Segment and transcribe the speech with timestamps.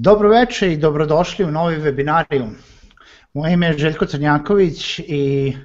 [0.00, 2.50] Dobro veče i dobrodošli u novi webinarijum.
[3.34, 5.56] Moje ime je Željko Crnjaković i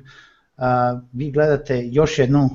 [0.57, 2.49] a, vi gledate još jednu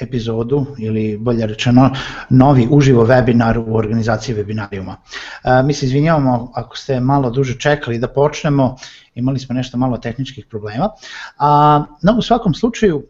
[0.00, 1.90] epizodu ili bolje rečeno
[2.30, 4.94] novi uživo webinar u organizaciji webinarijuma.
[5.42, 8.76] A, mi se izvinjavamo ako ste malo duže čekali da počnemo,
[9.14, 10.90] imali smo nešto malo tehničkih problema.
[11.38, 13.06] A, no, u svakom slučaju,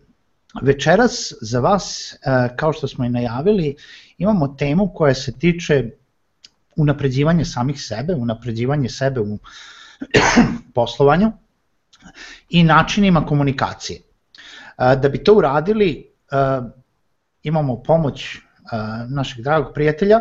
[0.62, 3.76] večeras za vas, a, kao što smo i najavili,
[4.18, 5.90] imamo temu koja se tiče
[6.78, 9.38] unapređivanje samih sebe, unapređivanje sebe u
[10.74, 11.32] poslovanju
[12.50, 14.00] i načinima komunikacije.
[14.78, 16.10] Da bi to uradili,
[17.42, 18.38] imamo pomoć
[19.08, 20.20] našeg dragog prijatelja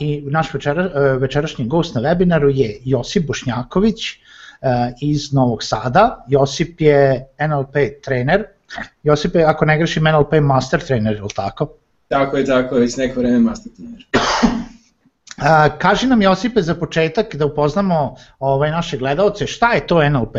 [0.00, 0.82] i naš večera,
[1.16, 4.02] večerašnji gost na webinaru je Josip Bošnjaković
[5.00, 6.24] iz Novog Sada.
[6.28, 8.44] Josip je NLP trener.
[9.02, 11.68] Josip je, ako ne grešim, NLP master trener, je li tako?
[12.08, 14.06] Tako je, tako je, već neko vreme master trener.
[15.36, 20.36] A, kaži nam Josipe za početak da upoznamo ovaj, naše gledalce, šta je to NLP?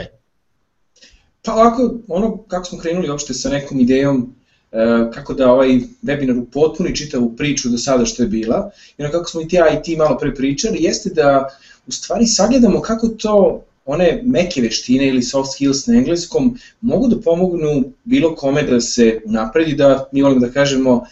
[1.46, 4.36] Pa ovako, ono kako smo krenuli uopšte sa nekom idejom
[4.72, 4.78] e,
[5.14, 5.70] kako da ovaj
[6.04, 9.56] webinar upotpuni čitavu priču do sada što je bila, i ono kako smo i ti
[9.56, 11.50] ja i ti malo pre pričali, jeste da
[11.88, 17.22] u stvari sagledamo kako to one meke veštine ili soft skills na engleskom mogu da
[17.22, 21.06] pomognu bilo kome da se unapredi, da mi volimo da kažemo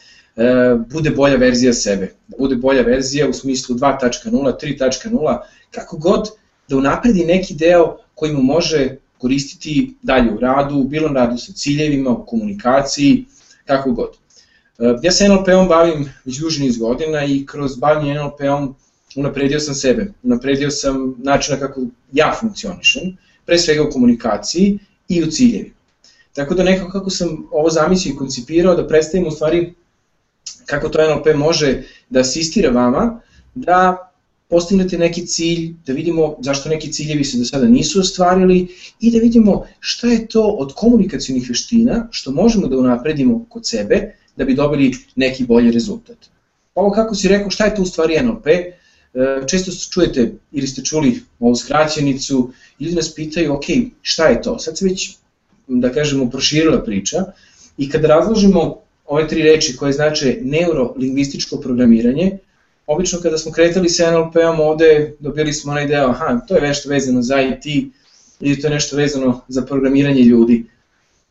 [0.89, 5.37] bude bolja verzija sebe, da bude bolja verzija u smislu 2.0, 3.0,
[5.71, 6.29] kako god
[6.67, 11.53] da unapredi neki deo koji mu može koristiti dalje u radu, bilo na radu sa
[11.53, 13.25] ciljevima, u komunikaciji,
[13.65, 14.09] kako god.
[14.79, 18.75] E, ja se NLP-om bavim već duži niz godina i kroz bavljanje NLP-om
[19.15, 21.81] unapredio sam sebe, unapredio sam načina kako
[22.11, 25.75] ja funkcionišem, pre svega u komunikaciji i u ciljevima.
[26.33, 29.73] Tako da nekako kako sam ovo zamislio i koncipirao da predstavim u stvari
[30.65, 33.21] kako to NLP može da asistira vama
[33.55, 34.09] da
[34.49, 38.67] postignete neki cilj, da vidimo zašto neki ciljevi se do sada nisu ostvarili
[38.99, 44.13] i da vidimo šta je to od komunikacijnih veština što možemo da unapredimo kod sebe
[44.35, 46.17] da bi dobili neki bolji rezultat.
[46.75, 48.47] Ovo kako si rekao, šta je to u stvari NLP?
[48.47, 48.73] E,
[49.47, 53.65] često čujete ili ste čuli ovu skraćenicu ili nas pitaju, ok,
[54.01, 54.59] šta je to?
[54.59, 55.17] Sad se već,
[55.67, 57.23] da kažemo, proširila priča
[57.77, 62.37] i kada razložimo ove tri reči koje znače neurolingvističko programiranje,
[62.87, 66.89] obično kada smo kretali sa NLP-om ovde dobili smo onaj deo, aha, to je nešto
[66.89, 67.65] vezano za IT
[68.39, 70.65] ili to je nešto vezano za programiranje ljudi.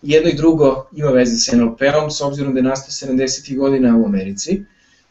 [0.02, 3.56] Jedno i drugo ima veze sa NLP-om, s obzirom da je nastao 70.
[3.56, 4.62] godina u Americi,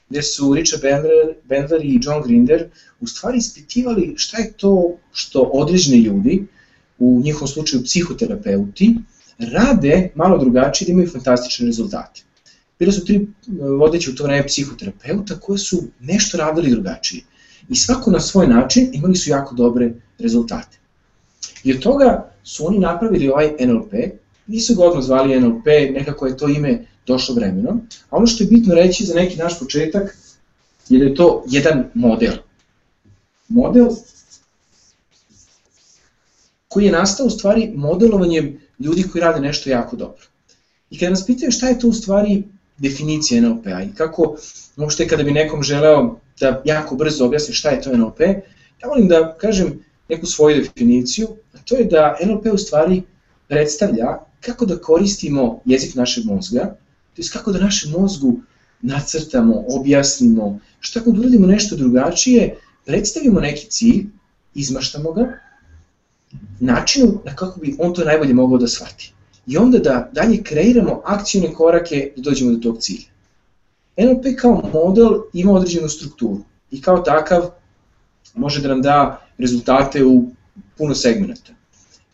[0.10, 2.70] gde su Richard Bandler, Bandler i John Grinder
[3.02, 6.46] u stvari ispitivali šta je to što određeni ljudi,
[7.00, 8.96] u njihovom slučaju psihoterapeuti,
[9.40, 12.22] rade malo drugačije da imaju fantastične rezultate.
[12.82, 13.28] Bile su tri
[13.80, 17.24] vodeće u to vreme psihoterapeuta koje su nešto radili drugačije.
[17.70, 20.78] I svako na svoj način imali su jako dobre rezultate.
[21.64, 23.94] I od toga su oni napravili ovaj NLP,
[24.48, 28.48] nisu ga odmah zvali NLP, nekako je to ime došlo vremenom, a ono što je
[28.48, 30.18] bitno reći za neki naš početak
[30.90, 32.34] je da je to jedan model.
[33.48, 33.88] Model
[36.68, 40.24] koji je nastao u stvari modelovanjem ljudi koji rade nešto jako dobro.
[40.90, 42.44] I kada nas pitaju šta je to u stvari
[42.82, 44.36] definicije NLP-a i kako,
[44.78, 48.20] uopšte kada bi nekom želeo da jako brzo objasni šta je to NLP,
[48.82, 53.02] ja volim da kažem neku svoju definiciju, a to je da NLP u stvari
[53.48, 56.76] predstavlja kako da koristimo jezik našeg mozga,
[57.16, 58.40] to je kako da našem mozgu
[58.82, 62.56] nacrtamo, objasnimo, šta da uradimo nešto drugačije,
[62.86, 64.06] predstavimo neki cilj,
[64.56, 65.40] izmaštamo ga,
[66.60, 69.14] načinu na kako bi on to najbolje mogao da shvati
[69.48, 73.06] i onda da dalje kreiramo akcijne korake da dođemo do tog cilja.
[73.98, 77.50] NLP kao model ima određenu strukturu i kao takav
[78.34, 80.26] može da nam da rezultate u
[80.78, 81.52] puno segmenta.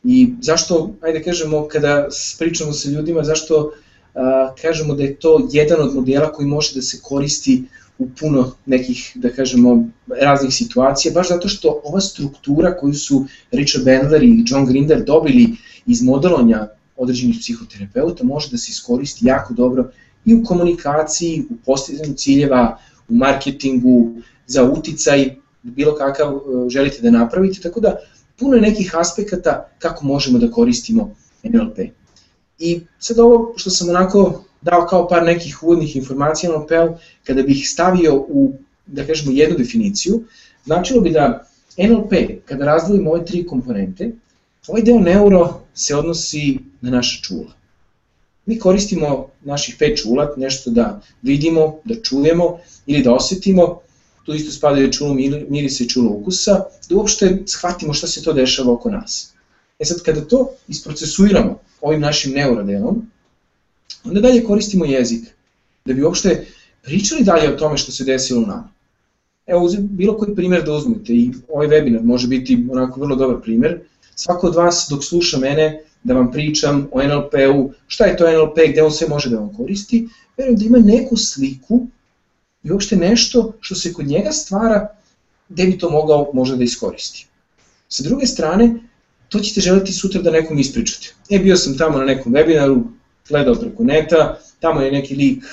[0.04, 2.08] I zašto, ajde kažemo, kada
[2.40, 3.72] pričamo sa ljudima, zašto
[4.16, 7.64] a, kažemo da je to jedan od modela koji može da se koristi
[7.98, 9.90] u puno nekih, da kažemo,
[10.22, 15.56] raznih situacija, baš zato što ova struktura koju su Richard Bandler i John Grinder dobili
[15.86, 19.90] iz modelovanja određenih psihoterapeuta može da se iskoristi jako dobro
[20.26, 22.80] i u komunikaciji, u postizanju ciljeva,
[23.10, 24.12] u marketingu,
[24.48, 27.96] za uticaj, bilo kakav e, želite da napravite, tako da
[28.40, 31.80] puno je nekih aspekata kako možemo da koristimo NLP.
[32.60, 37.44] I sad ovo što sam onako dao kao par nekih uvodnih informacija na NLP-u, kada
[37.44, 38.54] bih stavio u,
[38.86, 40.24] da kažemo, jednu definiciju,
[40.66, 41.48] značilo bi da
[41.78, 42.14] NLP,
[42.46, 44.12] kada razdvojimo ove tri komponente,
[44.68, 47.54] Ovaj deo neuro se odnosi na naše čula.
[48.46, 53.80] Mi koristimo naših pet čula, nešto da vidimo, da čujemo ili da osetimo.
[54.24, 55.14] tu isto spadaju čulo
[55.50, 59.34] mirisa i čulo ukusa, da uopšte shvatimo šta se to dešava oko nas.
[59.80, 63.12] E sad, kada to isprocesuiramo ovim našim neurodelom,
[64.04, 65.30] onda dalje koristimo jezik,
[65.86, 66.46] da bi uopšte
[66.82, 68.70] pričali dalje o tome što se desilo nama.
[69.46, 73.80] Evo, bilo koji primjer da uzmete i ovaj webinar može biti onako vrlo dobar primjer.
[74.20, 78.58] Svako od vas dok sluša mene da vam pričam o NLP-u, šta je to NLP,
[78.72, 81.88] gde on sve može da vam koristi, verujem da ima neku sliku
[82.64, 84.88] i uopšte nešto što se kod njega stvara
[85.50, 87.28] gde bi to mogao možda da iskoristi.
[87.88, 88.74] Sa druge strane,
[89.30, 91.14] to ćete želiti sutra da nekom ispričate.
[91.30, 92.84] E, bio sam tamo na nekom webinaru,
[93.30, 95.44] gledao preko neta, tamo je neki lik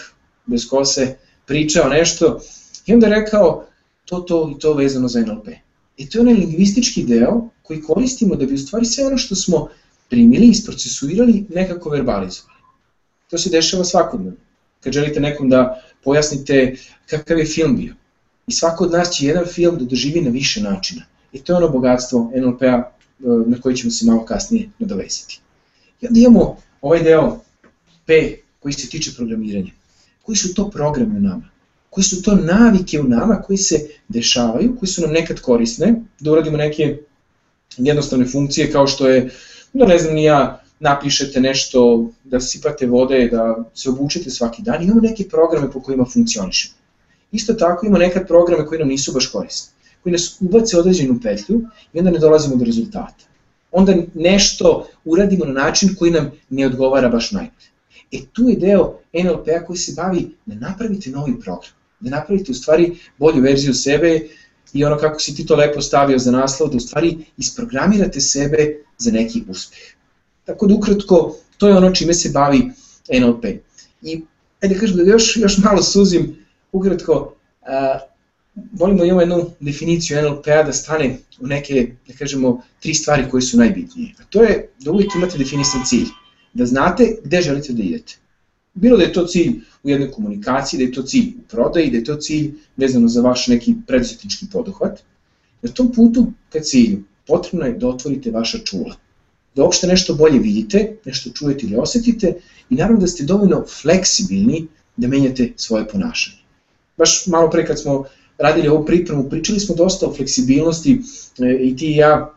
[0.46, 1.16] bez kose
[1.46, 2.40] pričao nešto
[2.86, 3.66] i onda je rekao
[4.04, 5.48] to, to i to vezano za NLP.
[5.96, 9.34] I to je onaj lingvistički deo koji koristimo da bi u stvari sve ono što
[9.34, 9.68] smo
[10.08, 12.60] primili, isprocesuirali, nekako verbalizovali.
[13.30, 14.38] To se dešava svakodnevno.
[14.80, 16.76] Kad želite nekom da pojasnite
[17.06, 17.94] kakav je film bio.
[18.46, 21.02] I svako od nas će jedan film da doživi na više načina.
[21.32, 22.82] I to je ono bogatstvo NLP-a e,
[23.46, 25.40] na koji ćemo se malo kasnije nadovezati.
[26.00, 27.40] I onda imamo ovaj deo
[28.06, 29.70] P koji se tiče programiranja.
[30.22, 31.48] Koji su to programe u nama?
[31.90, 36.32] Koji su to navike u nama koji se dešavaju, koji su nam nekad korisne, da
[36.32, 36.98] uradimo neke
[37.76, 39.30] jednostavne funkcije kao što je,
[39.72, 44.82] da ne znam ni ja, napišete nešto, da sipate vode, da se obučete svaki dan,
[44.82, 46.74] imamo neke programe po kojima funkcionišemo.
[47.32, 49.72] Isto tako imamo nekad programe koji nam nisu baš korisni,
[50.02, 51.60] koji nas ubace određenu petlju
[51.92, 53.24] i onda ne dolazimo do rezultata.
[53.72, 57.70] Onda nešto uradimo na način koji nam ne odgovara baš najbolje.
[58.12, 62.54] E tu je deo NLP-a koji se bavi da napravite novi program, da napravite u
[62.54, 64.20] stvari bolju verziju sebe
[64.74, 68.76] i ono kako si ti to lepo stavio za naslov, da u stvari isprogramirate sebe
[68.98, 69.82] za neki uspeh.
[70.44, 72.70] Tako da ukratko, to je ono čime se bavi
[73.20, 73.44] NLP.
[74.02, 74.22] I
[74.62, 77.98] ajde kažem da još, još malo suzim, ukratko, a,
[78.72, 83.42] volimo da imamo jednu definiciju NLP-a da stane u neke, da kažemo, tri stvari koje
[83.42, 84.14] su najbitnije.
[84.18, 86.06] A to je da uvijek imate definisan cilj,
[86.52, 88.16] da znate gde želite da idete.
[88.74, 91.96] Bilo da je to cilj u jednoj komunikaciji, da je to cilj u prodaji, da
[91.96, 95.02] je to cilj vezano za vaš neki preduzetnički poduhvat.
[95.62, 98.96] Na tom putu ka cilju potrebno je da otvorite vaša čula
[99.54, 102.34] da uopšte nešto bolje vidite, nešto čujete ili osetite
[102.70, 104.66] i naravno da ste dovoljno fleksibilni
[104.96, 106.38] da menjate svoje ponašanje.
[106.96, 108.04] Baš malo pre kad smo
[108.38, 111.00] radili ovu pripremu, pričali smo dosta o fleksibilnosti
[111.38, 112.32] e, i ti i ja,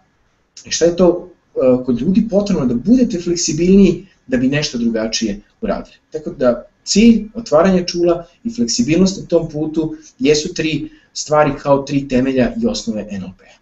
[0.66, 5.42] i šta je to e, kod ljudi potrebno da budete fleksibilniji da bi nešto drugačije
[5.62, 5.96] uradili.
[6.12, 12.08] Tako da cilj, otvaranje čula i fleksibilnost na tom putu jesu tri stvari kao tri
[12.08, 13.58] temelja i osnove NLP-a.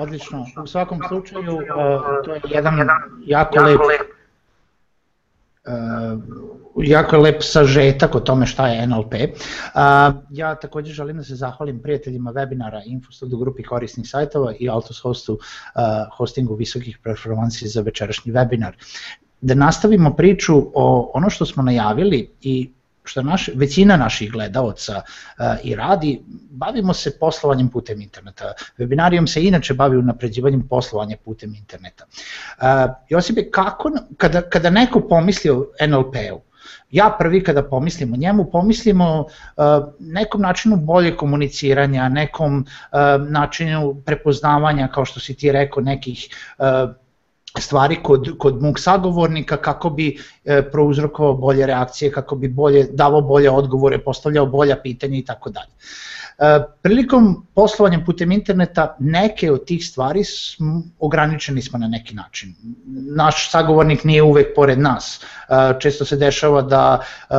[0.00, 0.46] Odlično.
[0.62, 1.62] U svakom slučaju, uh,
[2.24, 2.74] to je jedan
[3.26, 4.00] jako lep
[5.66, 6.22] Uh,
[6.76, 9.14] jako lep sažetak o tome šta je NLP.
[9.14, 15.00] Uh, ja takođe želim da se zahvalim prijateljima webinara Infostudu grupi korisnih sajtova i Altos
[15.02, 15.38] hostu,
[16.16, 18.72] hostingu visokih performansi za večerašnji webinar.
[19.42, 22.70] Da nastavimo priču o ono što smo najavili i
[23.04, 28.52] što naš, većina naših gledalaca uh, i radi, bavimo se poslovanjem putem interneta.
[28.78, 32.04] Webinarijom se inače bavi unapređivanjem poslovanja putem interneta.
[32.06, 32.64] Uh,
[33.08, 36.40] Josipe, kako, kada, kada neko pomisli o NLP-u,
[36.90, 39.64] ja prvi kada pomislim o njemu, pomislimo uh,
[40.00, 46.66] nekom načinu bolje komuniciranja, nekom uh, načinu prepoznavanja, kao što si ti rekao, nekih uh,
[47.58, 53.20] stvari kod, kod mog sagovornika kako bi e, prouzrokovao bolje reakcije, kako bi bolje davao
[53.20, 55.70] bolje odgovore, postavljao bolja pitanja i tako dalje.
[56.38, 62.54] E, prilikom poslovanja putem interneta neke od tih stvari smo, ograničeni smo na neki način.
[63.16, 65.20] Naš sagovornik nije uvek pored nas.
[65.48, 67.34] E, često se dešava da e,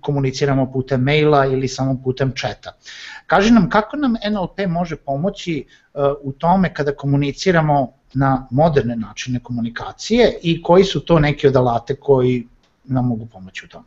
[0.00, 2.72] komuniciramo putem maila ili samo putem četa.
[3.26, 5.64] Kaži nam kako nam NLP može pomoći
[6.22, 11.94] u tome kada komuniciramo na moderne načine komunikacije i koji su to neki od alate
[11.96, 12.46] koji
[12.84, 13.84] nam mogu pomoći u tome?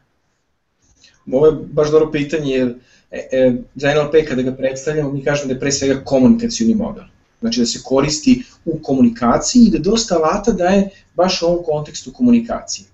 [1.31, 2.75] Ovo je baš dobro pitanje jer
[3.11, 7.03] e, e, za NLP kada ga predstavljamo mi kažemo da je pre svega komunikacijuni model.
[7.39, 12.13] Znači da se koristi u komunikaciji i da dosta alata daje baš u ovom kontekstu
[12.13, 12.87] komunikacije.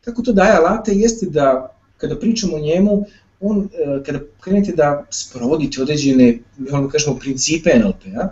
[0.00, 3.04] Kako to daje alate jeste da kada pričamo o njemu,
[3.40, 8.28] on, e, kada krenete da sprovodite određene, mi da kažemo, principe NLP-a,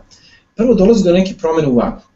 [0.56, 2.15] prvo dolazi do neke promene u vama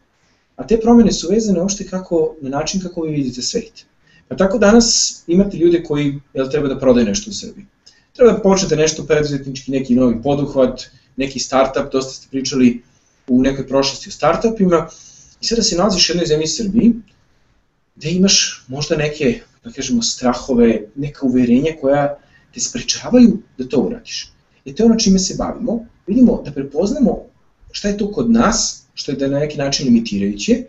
[0.60, 3.84] a te promene su vezane uopšte kako, na način kako vi vidite svet.
[4.28, 7.66] Pa tako danas imate ljude koji jel, treba da prodaju nešto u Srbiji.
[8.12, 10.84] Treba da počnete nešto preduzetnički, neki novi poduhvat,
[11.16, 12.82] neki startup, dosta ste pričali
[13.28, 14.88] u nekoj prošlosti o startupima,
[15.40, 16.92] i sada se nalaziš u jednoj zemlji Srbiji,
[17.96, 22.18] gde imaš možda neke, da kažemo, strahove, neka uverenja koja
[22.54, 24.28] te sprečavaju da to uradiš.
[24.64, 25.86] I I to je ono čime se bavimo.
[26.06, 27.29] Vidimo da prepoznamo
[27.72, 30.64] šta je to kod nas, što je da na neki način limitirajuće,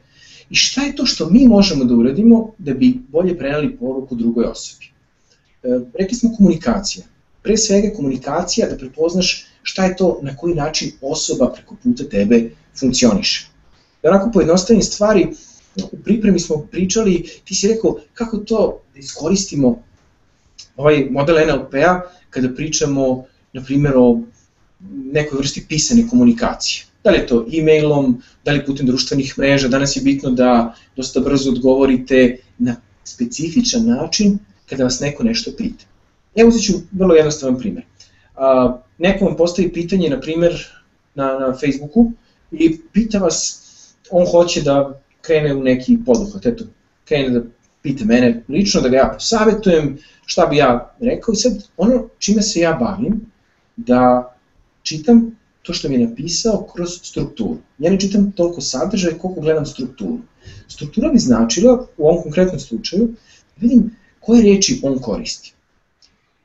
[0.50, 4.46] i šta je to što mi možemo da uradimo da bi bolje prenali poruku drugoj
[4.46, 4.86] osobi.
[5.64, 7.06] E, rekli smo komunikacija.
[7.42, 12.50] Pre svega komunikacija da prepoznaš šta je to na koji način osoba preko puta tebe
[12.80, 13.48] funkcioniše.
[14.04, 15.28] Da onako pojednostavim stvari,
[15.92, 19.84] u pripremi smo pričali, ti si rekao kako to da iskoristimo
[20.76, 24.22] ovaj model NLP-a kada pričamo, na primjer, o
[25.14, 26.91] nekoj vrsti pisane komunikacije.
[27.04, 31.20] Da li je to e-mailom, da li putem društvenih mreža, danas je bitno da dosta
[31.20, 34.38] brzo odgovorite na specifičan način
[34.70, 35.86] kada vas neko nešto pita.
[36.36, 37.86] Evo uzet ću vrlo jednostavan primjer.
[38.36, 40.68] A, neko vam postavi pitanje, na primjer,
[41.16, 42.12] na, na Facebooku
[42.52, 43.68] i pita vas,
[44.12, 46.66] on hoće da krene u neki poduhvat, eto,
[47.06, 47.42] krene da
[47.82, 52.42] pita mene lično, da ga ja posavetujem, šta bi ja rekao i sad ono čime
[52.42, 53.22] se ja bavim,
[53.76, 54.34] da
[54.84, 57.58] čitam to što mi je napisao kroz strukturu.
[57.80, 60.20] Ja ne čitam toliko sadržaje koliko gledam strukturu.
[60.68, 65.54] Struktura bi značila, u ovom konkretnom slučaju, da vidim koje reči on koristi.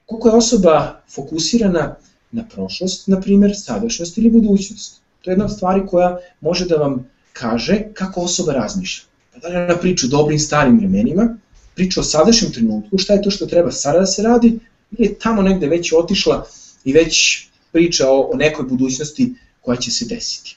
[0.06, 1.96] Koliko je osoba fokusirana
[2.32, 5.00] na prošlost, na primjer, sadašnjost ili budućnost.
[5.23, 9.04] To je jedna od stvari koja može da vam kaže kako osoba razmišlja.
[9.32, 11.37] Pa da li ona priča o dobrim starim vremenima,
[11.75, 14.58] priča o sadašnjem trenutku, šta je to što treba sada da se radi,
[14.90, 16.46] ili je tamo negde već otišla
[16.85, 17.46] i već
[17.76, 20.56] priča o, o nekoj budućnosti koja će se desiti.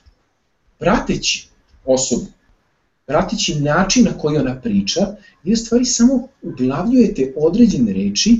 [0.77, 1.47] Prateći
[1.85, 2.27] osobu,
[3.05, 5.01] prateći način na koji ona priča,
[5.43, 8.37] vi u stvari samo uglavljujete određene reči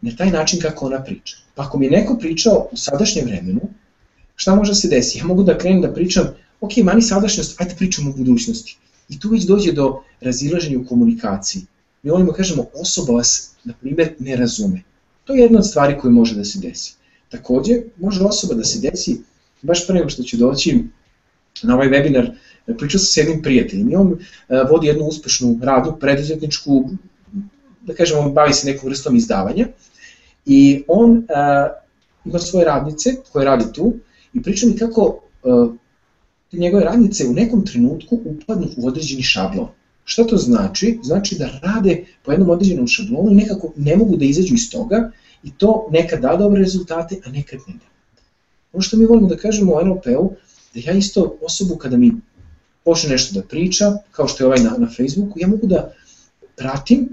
[0.00, 1.36] na taj način kako ona priča.
[1.54, 3.60] Pa ako mi je neko pričao u sadašnjem vremenu,
[4.36, 5.18] šta može se desi?
[5.18, 8.78] Ja mogu da krenem da pričam, ok, mani sadašnjost, ajde pričamo o budućnosti.
[9.08, 11.66] I tu već dođe do razilaženja u komunikaciji.
[12.02, 14.82] Mi volimo da kažemo, osoba vas, na primjer, ne razume.
[15.24, 16.94] To je jedna od stvari koje može da se desi.
[17.34, 19.16] Takođe, može osoba da se desi,
[19.62, 20.78] baš pre nego što ću doći
[21.62, 22.30] na ovaj webinar,
[22.78, 24.18] pričao sam s jednim prijateljem i on uh,
[24.70, 26.90] vodi jednu uspešnu radnu, preduzetničku,
[27.82, 29.68] da kažemo, bavi se nekom vrstom izdavanja
[30.46, 31.24] i on uh,
[32.24, 33.94] ima svoje radnice koje radi tu
[34.34, 35.74] i priča mi kako uh,
[36.52, 39.68] njegove radnice u nekom trenutku upadnu u određeni šablon.
[40.04, 40.98] Šta to znači?
[41.02, 45.10] Znači da rade po jednom određenom šablonu i nekako ne mogu da izađu iz toga
[45.44, 47.86] i to nekad da dobre rezultate, a nekad ne da.
[48.72, 50.30] Ono što mi volimo da kažemo o NLP-u,
[50.74, 52.12] da ja isto osobu kada mi
[52.84, 55.92] počne nešto da priča, kao što je ovaj na, na Facebooku, ja mogu da
[56.56, 57.08] pratim,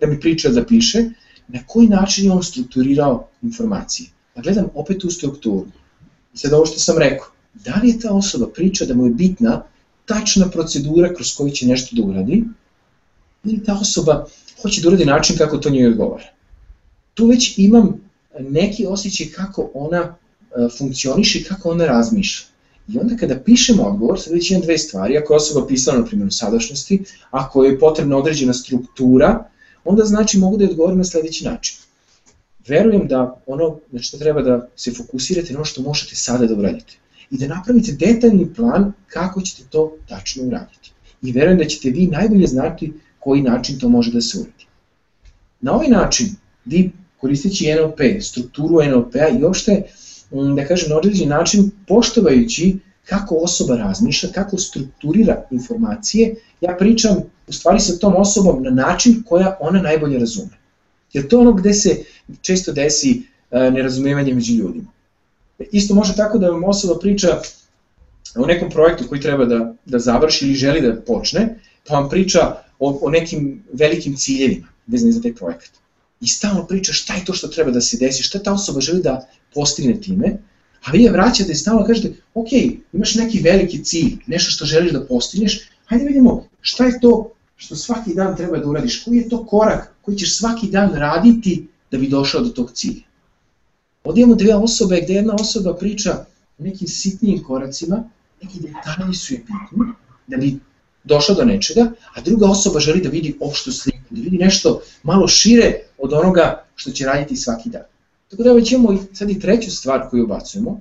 [0.00, 1.04] da mi priča, da piše,
[1.48, 4.08] na koji način je on strukturirao informacije.
[4.34, 5.66] Da gledam opet u strukturu.
[6.34, 9.14] I sad ovo što sam rekao, da li je ta osoba priča da mu je
[9.14, 9.62] bitna
[10.06, 12.44] tačna procedura kroz koju će nešto da uradi,
[13.44, 14.26] ili ta osoba
[14.62, 16.24] hoće da uradi način kako to njoj odgovara.
[17.14, 18.00] Tu već imam
[18.40, 20.14] neki osjećaj kako ona e,
[20.78, 22.46] funkcioniše i kako ona razmišlja.
[22.88, 26.04] I onda kada pišem odgovor, sad već imam dve stvari, ako je osoba pisala na
[26.04, 29.44] primjer u sadašnjosti, ako je potrebna određena struktura,
[29.84, 31.76] onda znači mogu da je odgovorim na sledeći način.
[32.68, 36.54] Verujem da ono na što treba da se fokusirate na ono što možete sada da
[36.54, 36.96] uradite
[37.30, 40.92] i da napravite detaljni plan kako ćete to tačno uraditi.
[41.22, 44.66] I verujem da ćete vi najbolje znati koji način to može da se uradi.
[45.60, 46.26] Na ovaj način
[46.64, 49.82] vi koristeći NLP, strukturu NLP-a i uopšte,
[50.30, 57.16] mm, da kažem, na određen način poštovajući kako osoba razmišlja, kako strukturira informacije, ja pričam
[57.46, 60.58] u stvari sa tom osobom na način koja ona najbolje razume.
[61.12, 62.04] Jer to ono gde se
[62.40, 64.90] često desi e, nerazumevanje među ljudima.
[65.72, 67.40] Isto može tako da vam osoba priča
[68.36, 72.56] o nekom projektu koji treba da, da završi ili želi da počne, pa vam priča
[72.78, 75.81] o, o nekim velikim ciljevima vezani za taj projekat.
[76.22, 79.02] I stalno priča šta je to što treba da se desi, šta ta osoba želi
[79.02, 80.36] da postigne time,
[80.84, 82.48] a vi je vraćate i stalno kažete, ok,
[82.92, 87.76] imaš neki veliki cilj, nešto što želiš da postigneš, hajde vidimo šta je to što
[87.76, 91.98] svaki dan treba da uradiš, koji je to korak koji ćeš svaki dan raditi da
[91.98, 93.02] bi došao do tog cilja.
[94.04, 96.24] Ovdje imamo dve osobe gde jedna osoba priča
[96.58, 98.04] o nekim sitnijim koracima,
[98.42, 99.92] neki detalji su je bitni,
[100.26, 100.58] da bi
[101.04, 105.28] došla do nečega, a druga osoba želi da vidi opštu sliku, da vidi nešto malo
[105.28, 107.82] šire od onoga što će raditi svaki dan.
[108.30, 110.80] Tako da već imamo sad i treću stvar koju ubacujemo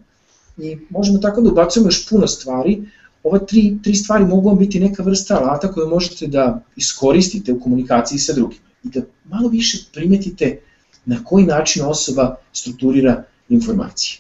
[0.58, 2.84] i možemo tako da ubacujemo još puno stvari.
[3.24, 7.60] Ova tri, tri stvari mogu vam biti neka vrsta alata koju možete da iskoristite u
[7.60, 10.60] komunikaciji sa drugima i da malo više primetite
[11.06, 14.20] na koji način osoba strukturira informacije.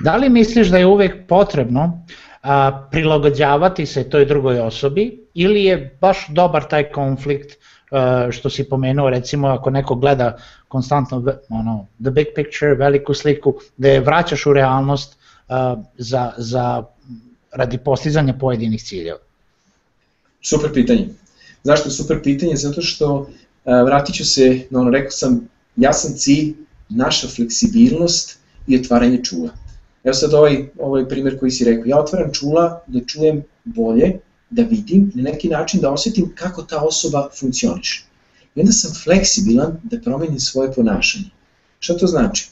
[0.00, 2.04] Da li misliš da je uvek potrebno
[2.42, 7.58] a, prilagođavati se toj drugoj osobi ili je baš dobar taj konflikt
[8.30, 10.36] što si pomenuo, recimo ako neko gleda
[10.68, 15.16] konstantno ono, the big picture, veliku sliku, da je vraćaš u realnost
[15.98, 16.84] za, za
[17.52, 19.18] radi postizanja pojedinih ciljeva?
[20.42, 21.08] Super pitanje.
[21.62, 22.56] Zašto je super pitanje?
[22.56, 23.30] Zato što
[23.64, 26.54] vratit ću se, no, ono, rekao sam, jasan cilj,
[26.88, 29.50] naša fleksibilnost i otvaranje čula.
[30.08, 34.12] Evo sad ovaj, ovaj primjer koji si rekao, ja otvaram čula da čujem bolje,
[34.50, 38.04] da vidim, na neki način da osetim kako ta osoba funkcioniše.
[38.54, 41.24] I onda sam fleksibilan da promenim svoje ponašanje.
[41.78, 42.48] Šta to znači?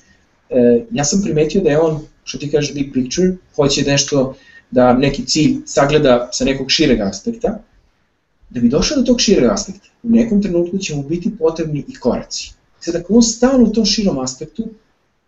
[0.50, 4.34] E, ja sam primetio da je on, što ti kaže big picture, hoće nešto
[4.70, 7.58] da neki cilj sagleda sa nekog šireg aspekta,
[8.50, 11.94] da bi došao do tog šireg aspekta, u nekom trenutku će mu biti potrebni i
[11.94, 12.52] koraci.
[12.80, 14.68] Sad ako on stane u tom širom aspektu,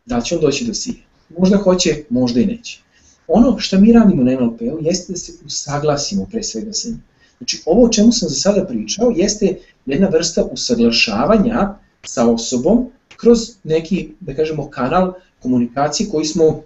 [0.06, 1.07] da će on doći do cilja?
[1.38, 2.80] Možda hoće, možda i neće.
[3.28, 7.02] Ono što mi radimo na NLP-u jeste da se usaglasimo pre svega sa njim.
[7.38, 13.38] Znači, ovo o čemu sam za sada pričao jeste jedna vrsta usaglašavanja sa osobom kroz
[13.64, 16.62] neki, da kažemo, kanal komunikacije koji smo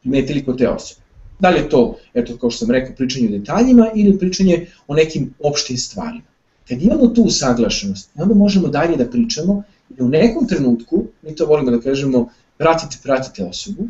[0.00, 1.00] primetili kod te osobe.
[1.38, 4.94] Da li je to, eto, kao što sam rekao, pričanje o detaljima ili pričanje o
[4.94, 6.30] nekim opštim stvarima.
[6.68, 9.62] Kad imamo tu usaglašenost, onda možemo dalje da pričamo
[9.98, 12.28] i u nekom trenutku, mi to volimo da kažemo,
[12.60, 13.88] pratite, pratite osobu,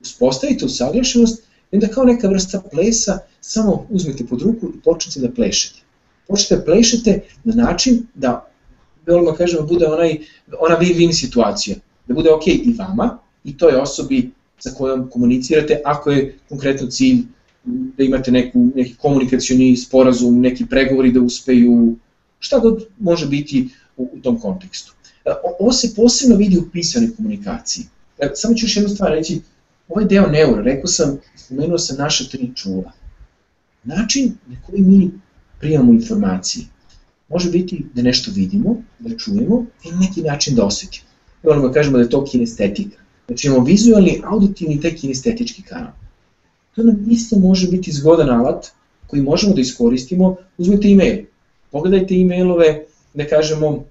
[0.00, 1.42] uspostavite usaglašenost
[1.72, 5.80] i onda kao neka vrsta plesa samo uzmete pod ruku i počnete da plešete.
[6.28, 8.48] Počnete da plešete na način da,
[9.06, 10.18] da kažemo, bude onaj,
[10.58, 11.76] ona win-win situacija,
[12.08, 17.22] da bude ok i vama i toj osobi sa kojom komunicirate, ako je konkretno cilj
[17.64, 21.96] da imate neku, neki komunikacioni sporazum, neki pregovori da uspeju,
[22.38, 24.92] šta god može biti u, u tom kontekstu.
[25.24, 27.86] E, ovo se posebno vidi u pisanoj komunikaciji.
[28.22, 29.40] E, samo ću još jednu stvar reći,
[29.88, 32.92] ovaj deo neura, rekao sam, spomenuo sam naša tri čula.
[33.84, 35.10] Način na koji mi
[35.60, 36.64] primamo informacije
[37.28, 41.06] može biti da nešto vidimo, da čujemo i neki način da osetimo.
[41.42, 42.96] Volimo da kažemo da je to kinestetika.
[43.26, 45.92] Znači imamo vizualni, auditivni i taj kinestetički kanal.
[46.74, 48.66] To nam isto može biti zgodan alat
[49.06, 50.36] koji možemo da iskoristimo.
[50.58, 51.24] Uzmite e-mail,
[51.70, 53.84] pogledajte e-mailove, da kažemo,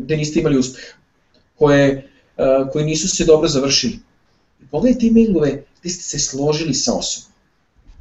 [0.00, 0.96] da niste imali uspeha,
[1.56, 2.07] koje,
[2.72, 3.98] koji nisu se dobro završili.
[4.70, 7.32] Pogledajte e-mailove gde ste se složili sa osobom.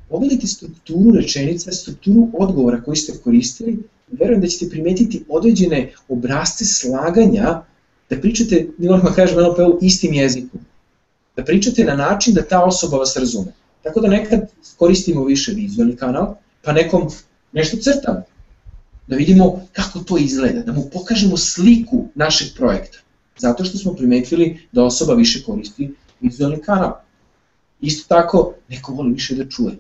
[0.10, 7.62] Pogledajte strukturu rečenica, strukturu odgovora koji ste koristili verujem da ćete primetiti određene obrazce slaganja
[8.10, 10.60] da pričate, moramo da kažemo NLP-u, istim jezikom.
[11.36, 13.54] Da pričate na način da ta osoba vas razume.
[13.84, 14.40] Tako da nekad
[14.78, 17.10] koristimo više vizualni kanal, pa nekom
[17.52, 18.24] nešto crtamo.
[19.08, 22.98] Da vidimo kako to izgleda, da mu pokažemo sliku našeg projekta.
[23.38, 26.94] Zato što smo primetili da osoba više koristi vizualni kanal.
[27.82, 29.78] Isto tako, neko voli više da čuje.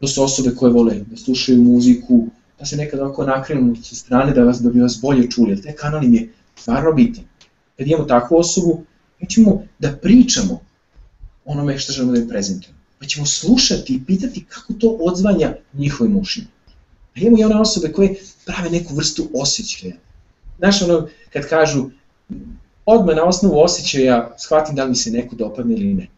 [0.00, 2.26] To su osobe koje vole da slušaju muziku,
[2.58, 5.62] da se nekad ovako nakrenu sa strane da, vas, da bi vas bolje čuli, jer
[5.62, 7.24] taj kanal im je stvarno bitan.
[7.76, 8.84] Kad imamo takvu osobu,
[9.20, 10.60] mi ćemo da pričamo
[11.44, 12.78] onome što želimo da je prezentujemo.
[12.98, 16.46] Pa ćemo slušati i pitati kako to odzvanja njihovim ušima.
[17.16, 18.14] A imamo i one osobe koje
[18.46, 19.94] prave neku vrstu osjećaja.
[20.58, 21.90] Znaš, ono, kad kažu,
[22.86, 26.08] odmah na osnovu osjećaja shvatim da li mi se neko dopadne ili ne.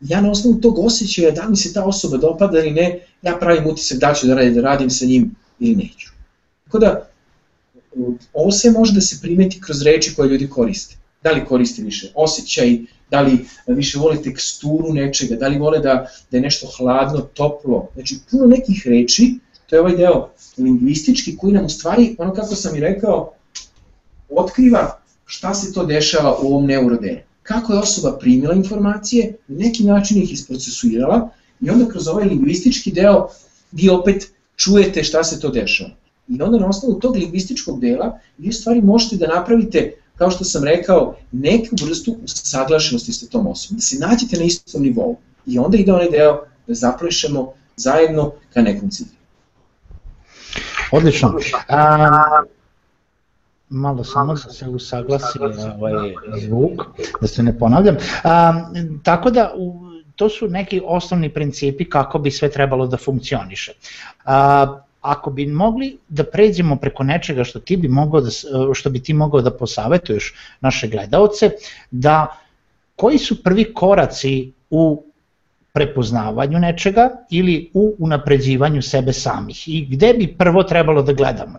[0.00, 3.36] Ja na osnovu tog osjećaja da li mi se ta osoba dopada ili ne, ja
[3.40, 6.10] pravim utisak da ću da radim, da radim sa njim ili neću.
[6.64, 7.08] Tako da,
[8.32, 10.96] ovo sve može da se primeti kroz reči koje ljudi koriste.
[11.22, 12.78] Da li koriste više osjećaj,
[13.10, 15.94] da li više vole teksturu nečega, da li vole da,
[16.30, 17.88] da je nešto hladno, toplo.
[17.94, 19.34] Znači, puno nekih reči,
[19.66, 23.32] to je ovaj deo lingvistički koji nam u stvari, ono kako sam i rekao,
[24.28, 25.01] otkriva
[25.32, 27.18] šta se to dešava u ovom neurodelu.
[27.42, 31.28] Kako je osoba primila informacije, na neki način ih isprocesuirala
[31.60, 33.28] i onda kroz ovaj lingvistički deo
[33.72, 35.90] vi opet čujete šta se to dešava.
[36.28, 40.44] I onda na osnovu tog lingvističkog dela vi u stvari možete da napravite, kao što
[40.44, 45.16] sam rekao, neku vrstu usaglašenosti sa tom osobom, da se nađete na istom nivou.
[45.46, 49.16] I onda ide onaj deo da zaplešemo zajedno ka nekom cilju.
[50.92, 51.38] Odlično.
[51.68, 52.42] A,
[53.72, 55.38] malo samo da se usaglasi
[55.78, 56.14] ovaj
[56.46, 56.82] zvuk,
[57.20, 57.96] da se ne ponavljam.
[58.24, 58.52] A,
[59.02, 59.74] tako da, u,
[60.16, 63.72] to su neki osnovni principi kako bi sve trebalo da funkcioniše.
[64.24, 68.30] A, ako bi mogli da pređemo preko nečega što ti bi mogao da
[68.74, 71.50] što bi ti mogao da posavetuješ naše gledaoce
[71.90, 72.26] da
[72.96, 75.04] koji su prvi koraci u
[75.72, 81.58] prepoznavanju nečega ili u unapređivanju sebe samih i gde bi prvo trebalo da gledamo?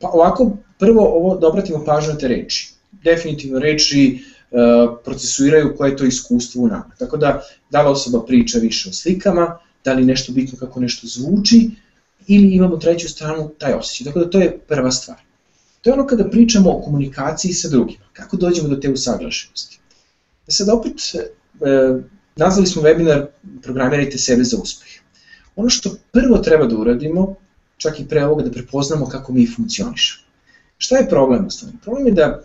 [0.00, 2.72] Pa ovako, prvo ovo da obratimo pažnju na te reči.
[3.04, 4.18] Definitivno reči
[4.50, 4.56] e,
[5.04, 6.90] procesuiraju koje je to iskustvo u nama.
[6.98, 11.06] Tako da, da li osoba priča više o slikama, da li nešto bitno kako nešto
[11.06, 11.70] zvuči,
[12.26, 14.04] ili imamo treću stranu, taj osjećaj.
[14.04, 15.18] Tako da to je prva stvar.
[15.80, 19.78] To je ono kada pričamo o komunikaciji sa drugima, kako dođemo do te usaglašenosti.
[20.48, 21.28] E sad opet, e,
[22.36, 23.26] nazvali smo webinar
[23.62, 24.88] Programirajte sebe za uspeh.
[25.56, 27.34] Ono što prvo treba da uradimo,
[27.80, 30.22] čak i pre ovoga da prepoznamo kako mi funkcionišemo.
[30.78, 31.48] Šta je problem?
[31.82, 32.42] Problem je da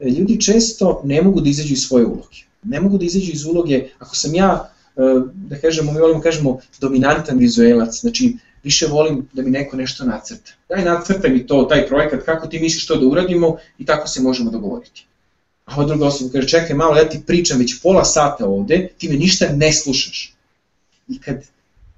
[0.00, 2.46] e, ljudi često ne mogu da izađu iz svoje uloge.
[2.62, 5.00] Ne mogu da izađu iz uloge, ako sam ja, e,
[5.34, 10.52] da kažemo, mi volimo kažemo dominantan vizuelac, znači više volim da mi neko nešto nacrta.
[10.68, 14.22] Daj nacrtaj mi to, taj projekat, kako ti misliš to da uradimo i tako se
[14.22, 15.06] možemo dogovoriti.
[15.64, 19.08] A ova druga osoba kaže, čekaj malo, ja ti pričam već pola sata ovde, ti
[19.08, 20.34] me ništa ne slušaš.
[21.08, 21.42] I kad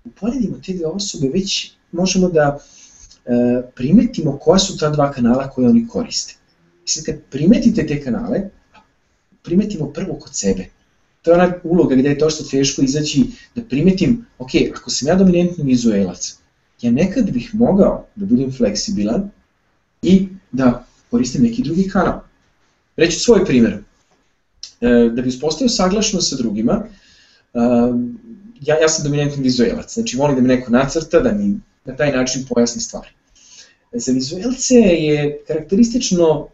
[0.04, 2.58] uporedimo te dve osobe, već možemo da
[3.74, 6.34] primetimo koja su ta dva kanala koje oni koriste.
[6.86, 8.50] I sad kad primetite te kanale,
[9.42, 10.66] primetimo prvo kod sebe.
[11.22, 15.08] To je ona uloga gde je to što teško izaći da primetim, ok, ako sam
[15.08, 16.36] ja dominantni vizuelac,
[16.82, 19.30] ja nekad bih mogao da budem fleksibilan
[20.02, 22.20] i da koristim neki drugi kanal.
[22.96, 23.78] Reći svoj primjer.
[24.80, 26.84] E, da bi uspostavio saglašenost sa drugima,
[27.54, 27.58] e,
[28.60, 32.12] ja, ja sam dominantni vizuelac, znači volim da mi neko nacrta, da mi na taj
[32.12, 33.08] način pojasni stvari.
[33.92, 36.48] Za vizuelce je karakteristično,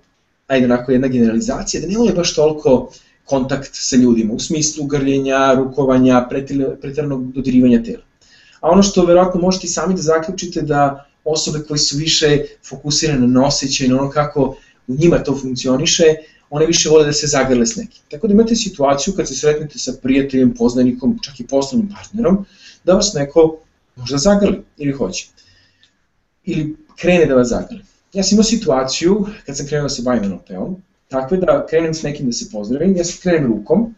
[0.46, 2.92] ajde onako jedna generalizacija, da ne vole baš toliko
[3.24, 6.28] kontakt sa ljudima, u smislu grljenja, rukovanja,
[6.80, 8.02] pretiranog dodirivanja tela.
[8.60, 13.26] A ono što verovatno možete i sami da zaključite da osobe koje su više fokusirane
[13.26, 16.04] na osjećaj, na ono kako u njima to funkcioniše,
[16.50, 18.02] one više vole da se zagrle s nekim.
[18.10, 22.44] Tako da imate situaciju kad se sretnete sa prijateljem, poznanikom, čak i poslovnim partnerom,
[22.84, 23.56] da vas neko
[23.96, 25.26] možda zagrli ili hoće.
[26.44, 27.82] Ili krene da vas zagrli.
[28.12, 30.76] Ja sam imao situaciju kad sam krenuo da se bavim NLP-om,
[31.08, 33.94] takve da krenem s nekim da se pozdravim, ja se krenem rukom,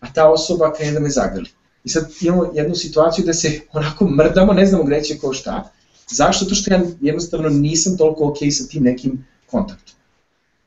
[0.00, 1.50] a ta osoba krene da me zagrli.
[1.84, 5.70] I sad imamo jednu situaciju da se onako mrdamo, ne znamo gde će ko šta.
[6.10, 6.44] Zašto?
[6.44, 9.94] To što ja jednostavno nisam toliko ok sa tim nekim kontaktom.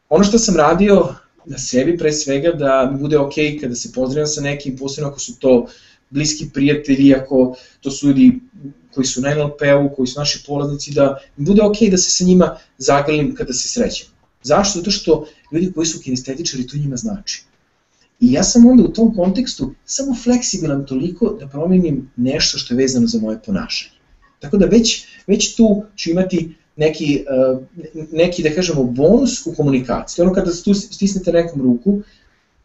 [0.09, 1.15] Ono što sam radio
[1.45, 5.19] na sebi pre svega da mi bude ok kada se pozdravljam sa nekim, posebno ako
[5.19, 5.67] su to
[6.09, 8.39] bliski prijatelji, ako to su ljudi
[8.93, 12.23] koji su na NLP-u, koji su naši polaznici, da mi bude ok da se sa
[12.23, 14.07] njima zagrlim kada se srećem.
[14.43, 14.79] Zašto?
[14.79, 17.43] Zato što ljudi koji su kinestetičari to njima znači.
[18.19, 22.77] I ja sam onda u tom kontekstu samo fleksibilan toliko da promenim nešto što je
[22.77, 23.91] vezano za moje ponašanje.
[24.39, 27.61] Tako da već, već tu ću imati neki, uh,
[28.11, 30.23] neki, da kažemo, bonus u komunikaciji.
[30.23, 32.01] Ono kada stisnete nekom ruku,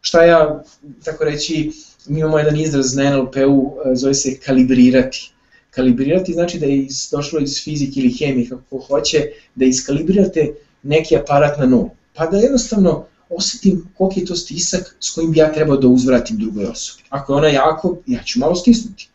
[0.01, 0.65] šta ja,
[1.05, 1.71] tako reći,
[2.07, 5.33] mi imamo jedan izraz na NLP-u, uh, zove se kalibrirati.
[5.77, 11.17] Kalibrirati znači da je iz, došlo iz fizike ili hemije, kako hoće, da iskalibrirate neki
[11.17, 11.91] aparat na nulu.
[12.15, 16.39] Pa da jednostavno osetim koliki je to stisak s kojim bi ja trebao da uzvratim
[16.39, 17.03] drugoj osobi.
[17.09, 19.09] Ako je ona jako, ja ću malo stisnuti.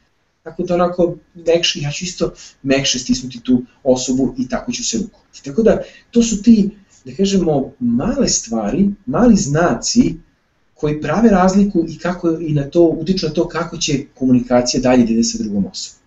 [0.43, 4.97] Tako da onako mekše, ja ću isto mekše stisnuti tu osobu i tako ću se
[4.97, 5.43] rukovati.
[5.43, 6.69] Tako da to su ti,
[7.05, 10.15] da kažemo, male stvari, mali znaci
[10.73, 15.05] koji prave razliku i kako i na to utiču na to kako će komunikacija dalje
[15.05, 16.00] da ide sa drugom osobom.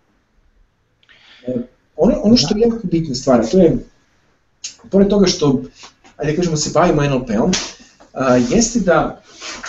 [1.96, 3.76] Ono, ono što je jako bitna stvar, to je,
[4.90, 5.62] pored toga što,
[6.16, 7.52] ajde da kažemo, se bavimo NLP-om,
[8.50, 9.22] jeste da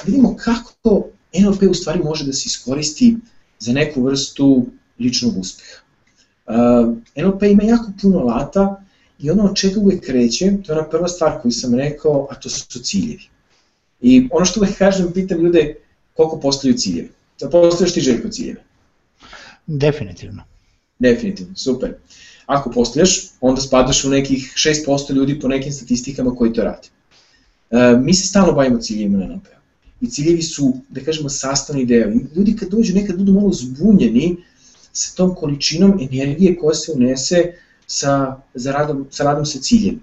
[0.06, 3.18] vidimo kako NLP u stvari može da se iskoristi
[3.60, 4.66] za neku vrstu
[5.00, 5.82] ličnog uspeha.
[7.16, 8.82] NLP ima jako puno alata
[9.20, 12.36] i ono od čega uvek kreće, to je ona prva stvar koju sam rekao, a
[12.36, 13.24] to su ciljevi.
[14.02, 15.76] I ono što uvek kažem, pitam ljude
[16.14, 17.12] koliko postavljaju ciljevi.
[17.40, 18.64] Da postavljaš ti željko ciljeve?
[19.68, 20.44] Definitivno.
[21.00, 21.94] Definitivno, super.
[22.46, 26.88] Ako postavljaš, onda spadaš u nekih 6% ljudi po nekim statistikama koji to rade.
[27.72, 29.48] Uh, mi se stalno bavimo ciljevima na NLP
[30.02, 32.12] i ciljevi su, da kažemo, sastavni deo.
[32.36, 34.38] Ljudi kad dođu nekad budu malo zbunjeni
[34.94, 37.54] sa tom količinom energije koja se unese
[37.88, 40.00] sa, za radom, sa radom sa ciljem.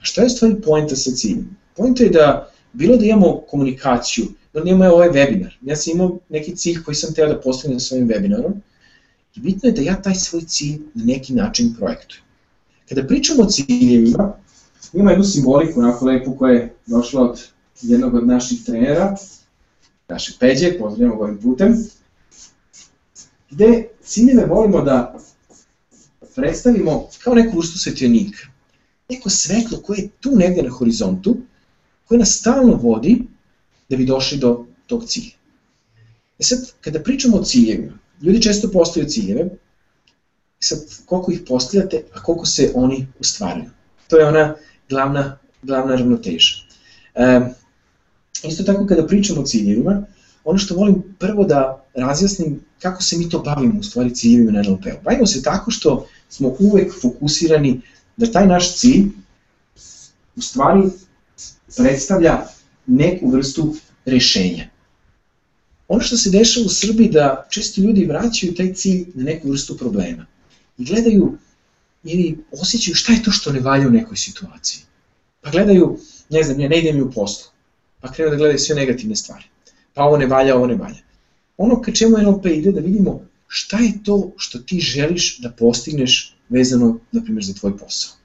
[0.00, 1.56] A šta je stvari poenta sa ciljem?
[1.76, 5.52] Poenta je da bilo da imamo komunikaciju, da imamo ovaj webinar.
[5.62, 8.52] Ja sam imao neki cilj koji sam teo da postavim na svojim webinarom
[9.40, 12.24] bitno je da ja taj svoj cilj na neki način projektujem.
[12.88, 14.36] Kada pričamo o ciljevima,
[14.92, 17.48] ima jednu simboliku onako lepu koja je došla od
[17.82, 19.16] jednog od naših trenera,
[20.08, 21.76] naše Peđe, pozdravljamo ovim putem,
[23.50, 25.18] gde ciljeve volimo da
[26.34, 28.38] predstavimo kao neku vrstu svetionika.
[29.08, 31.36] Neko svetlo koje je tu negde na horizontu,
[32.04, 33.22] koje nas stalno vodi
[33.88, 35.32] da bi došli do tog cilja.
[36.38, 39.48] E sad, kada pričamo o ciljevima, ljudi često postavljaju ciljeve,
[40.60, 43.70] sad, koliko ih postavljate, a koliko se oni ostvaruju.
[44.08, 44.54] To je ona
[44.88, 46.54] glavna, glavna ravnoteža.
[47.14, 47.40] E,
[48.44, 50.06] Isto tako kada pričamo o ciljevima,
[50.44, 54.62] ono što volim prvo da razjasnim kako se mi to bavimo u stvari ciljevima na
[54.62, 55.04] NLP-u.
[55.04, 57.80] Bavimo se tako što smo uvek fokusirani
[58.16, 59.06] da taj naš cilj
[60.36, 60.82] u stvari
[61.76, 62.46] predstavlja
[62.86, 64.68] neku vrstu rešenja.
[65.88, 69.76] Ono što se dešava u Srbiji da često ljudi vraćaju taj cilj na neku vrstu
[69.76, 70.26] problema
[70.78, 71.38] i gledaju
[72.04, 74.82] ili osjećaju šta je to što ne valja u nekoj situaciji.
[75.40, 75.98] Pa gledaju,
[76.30, 77.50] ne znam, ne, ne ide mi u poslu,
[78.00, 79.44] pa krenu da gledaju sve negativne stvari.
[79.94, 81.02] Pa ovo ne valja, ovo ne valja.
[81.56, 86.36] Ono ka čemu NLP ide da vidimo šta je to što ti želiš da postigneš
[86.48, 88.16] vezano, na primjer, za tvoj posao.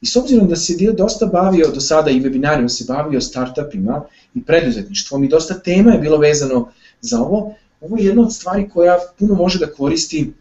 [0.00, 4.04] I s obzirom da se dio dosta bavio do sada i webinarijom se bavio startupima
[4.34, 8.68] i preduzetništvom i dosta tema je bilo vezano za ovo, ovo je jedna od stvari
[8.68, 10.32] koja puno može da koristi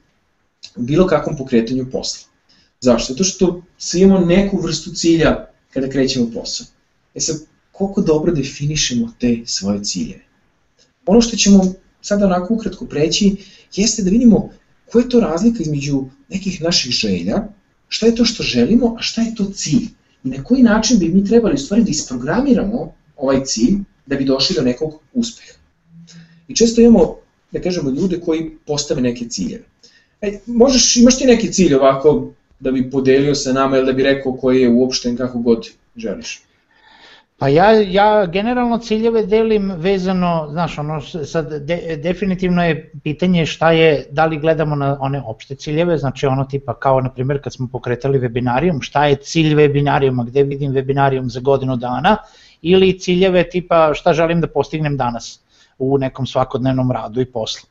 [0.75, 2.27] u bilo kakvom pokretanju posla.
[2.81, 3.13] Zašto?
[3.13, 6.67] Zato što svi imamo neku vrstu cilja kada krećemo posao.
[7.15, 7.35] E sad,
[7.71, 10.23] koliko dobro definišemo te svoje ciljeve?
[11.05, 13.35] Ono što ćemo sada onako ukratko preći
[13.75, 14.49] jeste da vidimo
[14.91, 17.47] koja je to razlika između nekih naših želja,
[17.87, 19.87] šta je to što želimo, a šta je to cilj.
[20.23, 24.25] I na koji način bi mi trebali u stvari da isprogramiramo ovaj cilj da bi
[24.25, 25.58] došli do nekog uspeha.
[26.49, 27.15] I često imamo,
[27.51, 29.63] da kažemo, ljude koji postave neke ciljeve.
[30.21, 34.03] E, možeš, imaš ti neki cilj ovako da bi podelio sa nama ili da bi
[34.03, 36.41] rekao koji je uopšten kako god želiš?
[37.39, 43.71] Pa ja, ja generalno ciljeve delim vezano, znaš, ono, sad de, definitivno je pitanje šta
[43.71, 47.53] je, da li gledamo na one opšte ciljeve, znači ono tipa kao na primjer kad
[47.53, 52.17] smo pokretali webinarijum, šta je cilj webinarijuma, gde vidim webinarijum za godinu dana,
[52.61, 55.39] ili ciljeve tipa šta želim da postignem danas
[55.79, 57.69] u nekom svakodnevnom radu i poslu.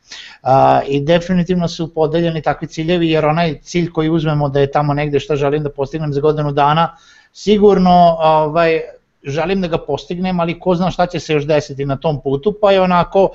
[0.87, 5.21] I definitivno su podeljeni takvi ciljevi jer onaj cilj koji uzmemo da je tamo negde
[5.21, 6.97] šta želim da postignem za godinu dana,
[7.33, 8.81] sigurno ovaj,
[9.23, 12.55] želim da ga postignem, ali ko zna šta će se još desiti na tom putu,
[12.61, 13.31] pa je onako,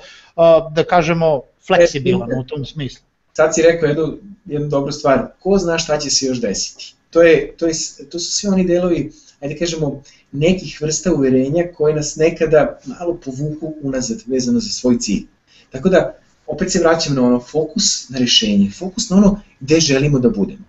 [0.70, 3.04] da kažemo, fleksibilan u tom smislu.
[3.32, 4.12] Sad si rekao jednu,
[4.44, 6.94] jednu dobru stvar, ko zna šta će se još desiti.
[7.10, 7.72] To, je, to, je,
[8.10, 9.10] to su svi oni delovi,
[9.44, 10.02] ajde kažemo,
[10.32, 15.26] nekih vrsta uverenja koje nas nekada malo povuku unazad vezano za svoj cilj.
[15.70, 20.18] Tako da, opet se vraćam na ono fokus na rešenje, fokus na ono gde želimo
[20.18, 20.64] da budemo.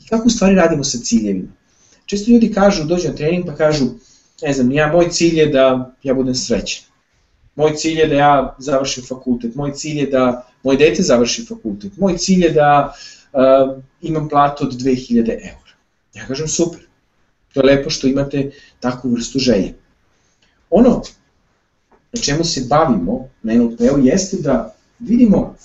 [0.00, 1.48] I kako u stvari radimo sa ciljevima.
[2.06, 3.86] Često ljudi kažu, dođu na trening pa kažu,
[4.42, 6.84] ne znam, ja, moj cilj je da ja budem srećen.
[7.54, 11.96] Moj cilj je da ja završim fakultet, moj cilj je da moj dete završi fakultet,
[11.96, 12.94] moj cilj je da
[13.32, 15.72] uh, imam platu od 2000 eura.
[16.14, 16.80] Ja kažem super,
[17.52, 19.74] to je lepo što imate takvu vrstu želje.
[20.70, 21.02] Ono
[22.12, 25.56] na čemu se bavimo na NLP-u jeste da vidimo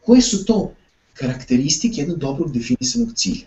[0.00, 0.72] koje su to
[1.14, 3.46] karakteristike jednog dobrog definisanog cilja.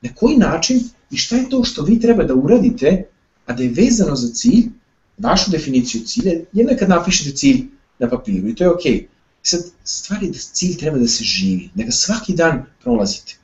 [0.00, 3.04] Na koji način i šta je to što vi treba da uradite
[3.46, 4.68] a da je vezano za cilj,
[5.18, 7.64] vašu definiciju cilja, jedno je kad napišete cilj
[7.98, 8.92] na papiru i to je okej.
[8.92, 9.06] Okay.
[9.42, 13.38] Sad, stvari da cilj treba da se živi, da ga svaki dan prolazite.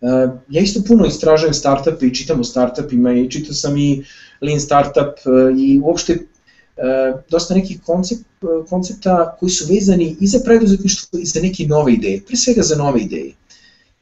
[0.00, 4.04] Uh, ja isto puno istražujem startupe i čitam o startupima i čitao sam i
[4.40, 8.24] Lean Startup uh, i uopšte uh, dosta nekih koncept,
[8.68, 12.76] koncepta koji su vezani i za preduzetništvo i za neke nove ideje, pre svega za
[12.76, 13.32] nove ideje.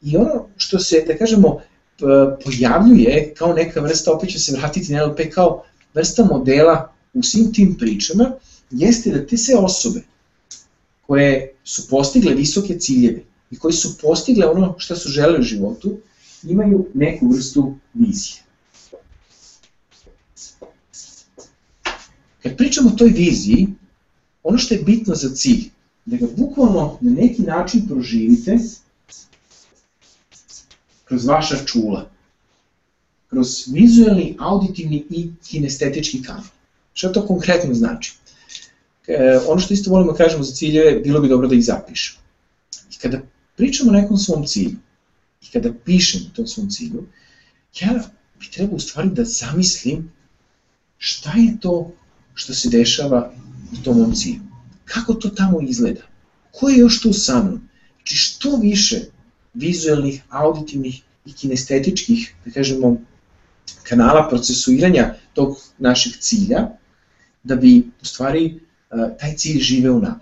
[0.01, 1.59] I ono što se, da kažemo,
[2.45, 7.75] pojavljuje kao neka vrsta, opet se vratiti na NLP, kao vrsta modela u svim tim
[7.79, 8.31] pričama,
[8.71, 10.01] jeste da te sve osobe
[11.07, 15.97] koje su postigle visoke ciljeve i koji su postigle ono što su žele u životu,
[16.43, 18.43] imaju neku vrstu vizije.
[22.43, 23.67] Kad pričamo o toj viziji,
[24.43, 25.69] ono što je bitno za cilj,
[26.05, 28.57] da ga bukvalno na neki način proživite
[31.05, 32.09] kroz vaša čula,
[33.29, 36.43] kroz vizualni, auditivni i kinestetički kanal.
[36.93, 38.17] Šta to konkretno znači?
[39.07, 42.19] E, ono što isto volimo da kažemo za ciljeve, bilo bi dobro da ih zapišemo.
[42.91, 43.21] I kada
[43.59, 44.77] pričamo o nekom svom cilju,
[45.41, 47.07] i kada pišem o tom svom cilju,
[47.81, 47.93] ja
[48.39, 50.11] bi trebao u stvari da zamislim
[50.97, 51.91] šta je to
[52.33, 53.33] što se dešava
[53.73, 54.39] u tom mom cilju.
[54.85, 56.01] Kako to tamo izgleda?
[56.51, 57.59] Ko je još tu sa mnom?
[57.97, 59.01] Znači što više
[59.53, 62.95] vizualnih, auditivnih i kinestetičkih, da kažemo,
[63.83, 66.67] kanala procesuiranja tog našeg cilja,
[67.43, 68.59] da bi u stvari
[69.19, 70.19] taj cilj žive u nama.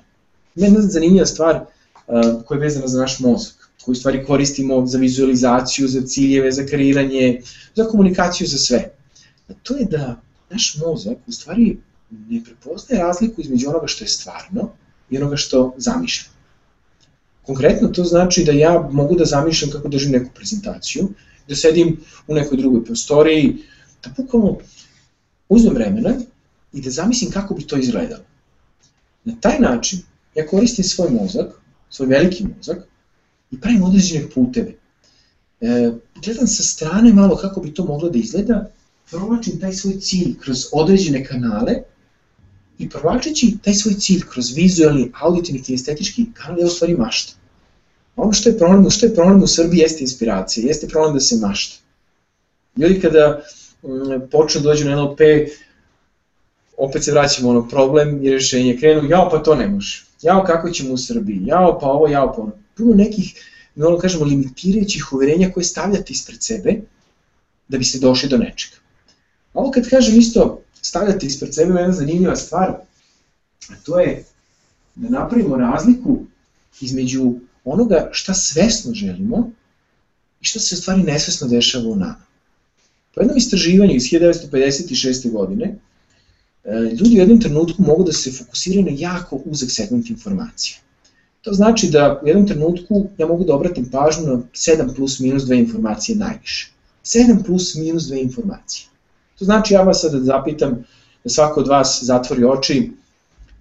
[0.55, 1.65] Jedna zanimljiva stvar
[2.45, 7.41] koja je vezana za naš mozak, koju stvari koristimo za vizualizaciju, za ciljeve, za kreiranje,
[7.75, 8.91] za komunikaciju, za sve.
[9.49, 11.77] A to je da naš mozak u stvari
[12.09, 14.69] ne prepoznaje razliku između onoga što je stvarno
[15.09, 16.37] i onoga što zamišljamo.
[17.45, 21.09] Konkretno to znači da ja mogu da zamišljam kako držim neku prezentaciju,
[21.47, 23.57] da sedim u nekoj drugoj prostoriji,
[24.03, 24.57] da bukvalno
[25.49, 26.13] uzmem vremena
[26.73, 28.23] i da zamislim kako bi to izgledalo.
[29.23, 29.99] Na taj način
[30.35, 31.56] ja koristim svoj mozak,
[31.89, 32.77] svoj veliki mozak
[33.51, 34.73] i pravim određene puteve.
[35.61, 35.91] e,
[36.23, 38.71] gledam sa strane malo kako bi to moglo da izgleda,
[39.09, 41.73] provlačim taj svoj cilj kroz određene kanale
[42.77, 47.33] i provlačeći taj svoj cilj kroz vizualni, auditivni i estetički kanal je u stvari mašta.
[48.15, 51.37] Ono što je problem, što je problem u Srbiji jeste inspiracija, jeste problem da se
[51.37, 51.77] mašta.
[52.77, 53.41] Ljudi kada
[53.83, 53.87] mm,
[54.31, 55.19] počnu da dođu na NLP,
[56.77, 60.69] opet se vraćamo ono problem i rešenje, krenu, jao pa to ne može, jao kako
[60.69, 62.51] ćemo u Srbiji, jao pa ovo, jao pa ono.
[62.75, 63.33] Puno nekih,
[63.75, 66.75] ono kažemo, limitirajućih uverenja koje stavljate ispred sebe
[67.67, 68.75] da biste došli do nečega.
[69.53, 72.69] Ovo kad kažem isto, stavljate ispred sebe jedna zanimljiva stvar,
[73.69, 74.23] a to je
[74.95, 76.19] da napravimo razliku
[76.81, 79.51] između onoga šta svesno želimo
[80.41, 82.25] i šta se u stvari nesvesno dešava u nama.
[83.15, 85.31] Po jednom istraživanju iz 1956.
[85.31, 85.75] godine,
[86.99, 90.77] ljudi u jednom trenutku mogu da se fokusiraju na jako uzak segment informacije.
[91.41, 95.43] To znači da u jednom trenutku ja mogu da obratim pažnju na 7 plus minus
[95.43, 96.71] 2 informacije najviše.
[97.03, 98.87] 7 plus minus 2 informacije.
[99.39, 100.83] To znači ja vas sada zapitam
[101.23, 102.91] da svako od vas zatvori oči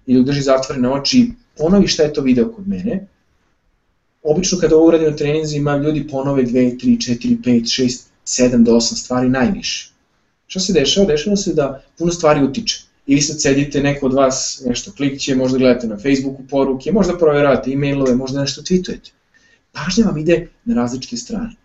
[0.05, 3.07] ili drži zatvorene oči, ponovi šta je to video kod mene.
[4.23, 8.71] Obično kada ovo uradim na treninzima, ljudi ponove 2, 3, 4, 5, 6, 7 do
[8.71, 9.91] 8 stvari najviše.
[10.47, 11.07] Šta se dešava?
[11.07, 12.86] Dešava se da puno stvari utiče.
[13.07, 17.17] I vi sad sedite, neko od vas nešto klikće, možda gledate na Facebooku poruke, možda
[17.17, 19.11] proveravate e-mailove, možda nešto tweetujete.
[19.71, 21.55] Pažnja vam ide na različite strane.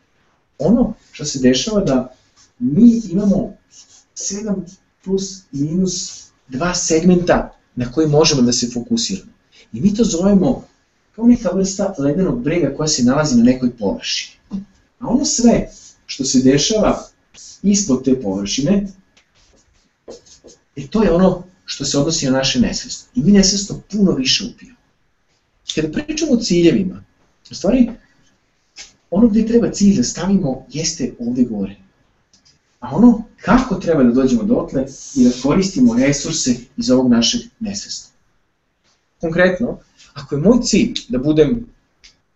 [0.59, 2.15] Ono što se dešava da
[2.59, 3.57] mi imamo
[4.17, 4.55] 7
[5.05, 9.33] plus minus dva segmenta na koji možemo da se fokusiramo.
[9.73, 10.65] I mi to zovemo
[11.17, 14.37] kao neka vrsta ledenog brega koja se nalazi na nekoj površini.
[14.99, 15.69] A ono sve
[16.07, 17.05] što se dešava
[17.63, 18.87] ispod te površine,
[20.77, 23.11] e to je ono što se odnosi na naše nesvestno.
[23.15, 24.77] I mi nesvestno puno više upijemo.
[25.75, 27.05] Kada pričamo o ciljevima,
[27.51, 27.91] u stvari,
[29.11, 31.77] ono gde treba cilj da stavimo jeste ovde gore.
[32.81, 38.13] A ono kako treba da dođemo dotle i da koristimo resurse iz ovog našeg nesvesta.
[39.21, 39.79] Konkretno,
[40.15, 41.67] ako je moj cilj da budem,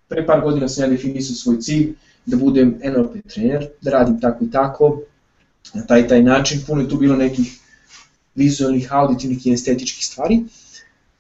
[0.09, 1.95] pre par godina sam ja definisao svoj cilj,
[2.27, 5.01] da budem NLP trener, da radim tako i tako,
[5.75, 7.59] na taj taj način, puno je tu bilo nekih
[8.37, 10.41] vizualnih, auditivnih i estetičkih stvari.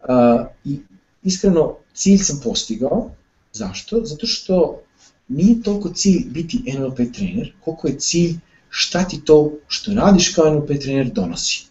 [0.00, 0.78] Uh, I
[1.22, 3.10] iskreno, cilj sam postigao.
[3.52, 4.00] Zašto?
[4.04, 4.82] Zato što
[5.28, 8.34] nije toliko cilj biti NLP trener, koliko je cilj
[8.68, 11.66] šta ti to što radiš kao NLP trener donosi.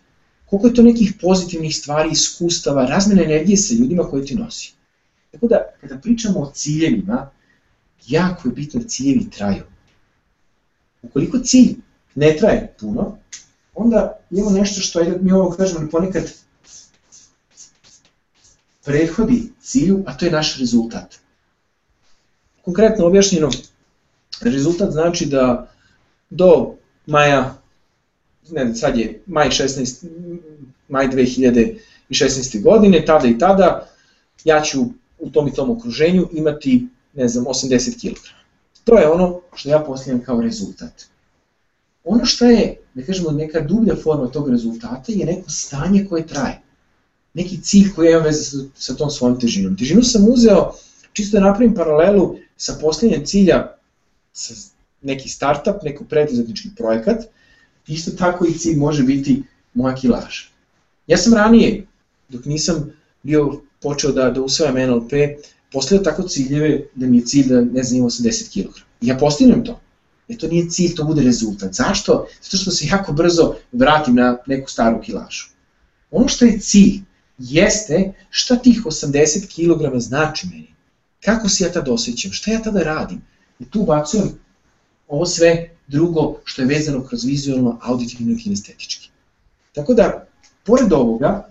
[0.45, 4.73] Koliko je to nekih pozitivnih stvari, iskustava, razmene energije sa ljudima koje ti nosi.
[5.31, 7.29] Tako da, kada pričamo o ciljevima,
[8.07, 9.63] jako je bitno da ciljevi traju.
[11.01, 11.75] Ukoliko cilj
[12.15, 13.17] ne traje puno,
[13.75, 16.31] onda imamo nešto što je, mi ovo kažemo ponekad
[18.85, 21.15] prethodi cilju, a to je naš rezultat.
[22.61, 23.49] Konkretno objašnjeno,
[24.41, 25.71] rezultat znači da
[26.29, 27.57] do maja,
[28.49, 30.05] ne sad je maj 16,
[30.89, 32.63] maj 2016.
[32.63, 33.89] godine, tada i tada,
[34.43, 34.85] ja ću
[35.19, 38.19] u tom i tom okruženju imati, ne znam, 80 kg.
[38.83, 41.14] To je ono što ja postavljam kao rezultat.
[42.05, 46.61] Ono što je, da kažemo, neka dublja forma tog rezultata je neko stanje koje traje.
[47.33, 49.77] Neki cilj koji ja imam veze sa, sa tom svojom težinom.
[49.77, 50.71] Težinu sam uzeo,
[51.13, 53.75] čisto da napravim paralelu sa postavljanjem cilja
[54.33, 54.53] sa
[55.01, 57.25] neki startup, neko preduzetnički projekat,
[57.87, 60.47] isto tako i cilj može biti moja kilaža.
[61.07, 61.87] Ja sam ranije,
[62.29, 65.11] dok nisam bio počeo da, da usvajam NLP,
[65.71, 68.79] postavio tako ciljeve da mi je cilj da ne znam 80 kg.
[69.01, 69.79] Ja postignem to.
[70.29, 71.73] E to nije cilj, to bude rezultat.
[71.73, 72.27] Zašto?
[72.41, 75.45] Zato što se jako brzo vratim na neku staru kilažu.
[76.11, 77.01] Ono što je cilj
[77.37, 80.73] jeste šta tih 80 kg znači meni.
[81.25, 83.21] Kako se ja tada osjećam, šta ja tada radim.
[83.59, 84.39] I tu bacujem
[85.07, 89.09] ovo sve drugo što je vezano kroz vizualno, auditivno i kinestetički.
[89.73, 90.27] Tako da,
[90.63, 91.49] pored ovoga,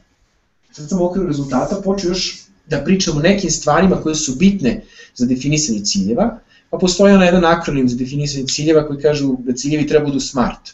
[0.72, 4.82] sad sam u okviru rezultata počeo još da pričamo o nekim stvarima koje su bitne
[5.14, 6.38] za definisanje ciljeva,
[6.74, 10.72] pa postoji ona jedan akronim za definisanje ciljeva koji kažu da ciljevi treba budu SMART.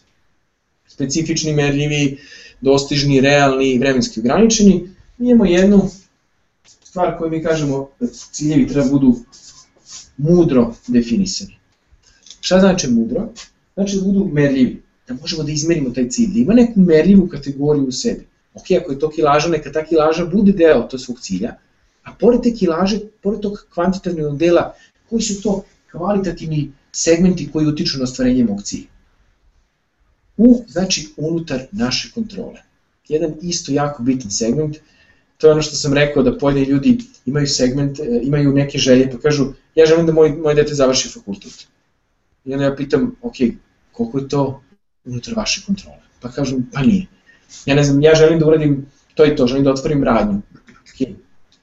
[0.89, 2.19] Specifični, merljivi,
[2.61, 4.89] dostižni, realni i vremenski ograničeni.
[5.19, 5.91] Mi imamo jednu
[6.65, 9.17] stvar koju mi kažemo da ciljevi treba budu
[10.17, 11.59] mudro definisani.
[12.41, 13.29] Šta znači mudro?
[13.75, 17.85] Znači da budu merljivi, da možemo da izmerimo taj cilj, da ima neku merljivu kategoriju
[17.85, 18.27] u sebi.
[18.55, 21.57] Ok, ako je to kilaža, neka ta kilaža bude deo to svog cilja,
[22.03, 24.73] a pored te kilaže, pored tog kvantitativnog dela,
[25.11, 28.87] koji su to kvalitativni segmenti koji utiču na ostvarenje mog cilja.
[30.37, 32.63] U, znači, unutar naše kontrole.
[33.09, 34.77] Jedan isto jako bitan segment,
[35.39, 39.11] to je ono što sam rekao da pojedini ljudi imaju segment, e, imaju neke želje,
[39.11, 41.67] pa kažu, ja želim da moj, moje dete završi fakultet
[42.45, 43.35] I onda ja pitam, ok,
[43.93, 44.63] koliko je to
[45.05, 46.03] unutar vaše kontrole?
[46.21, 47.07] Pa kažem, pa nije.
[47.67, 50.41] Ja ne znam, ja želim da uradim to i to, želim da otvorim radnju.
[50.69, 51.09] Ok,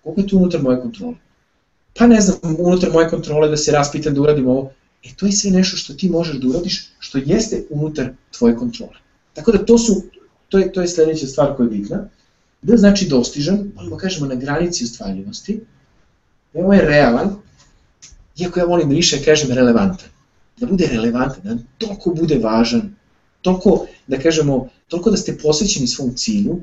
[0.03, 1.15] koliko je to unutar moje kontrole?
[1.97, 4.71] Pa ne znam, unutar moje kontrole da se raspitam da uradim ovo.
[5.03, 8.97] E, to je sve nešto što ti možeš da uradiš, što jeste unutar tvoje kontrole.
[9.33, 10.03] Tako da to su,
[10.49, 12.09] to je, to je sledeća stvar koja je bitna.
[12.61, 15.59] Da znači dostižan, možemo kažemo na granici ostvarljivosti,
[16.53, 17.35] da je realan,
[18.37, 20.09] iako ja volim više kažem relevantan.
[20.57, 22.95] Da bude relevantan, da toliko bude važan,
[23.41, 26.59] toliko, da kažemo, toliko da ste posvećeni svom cilju,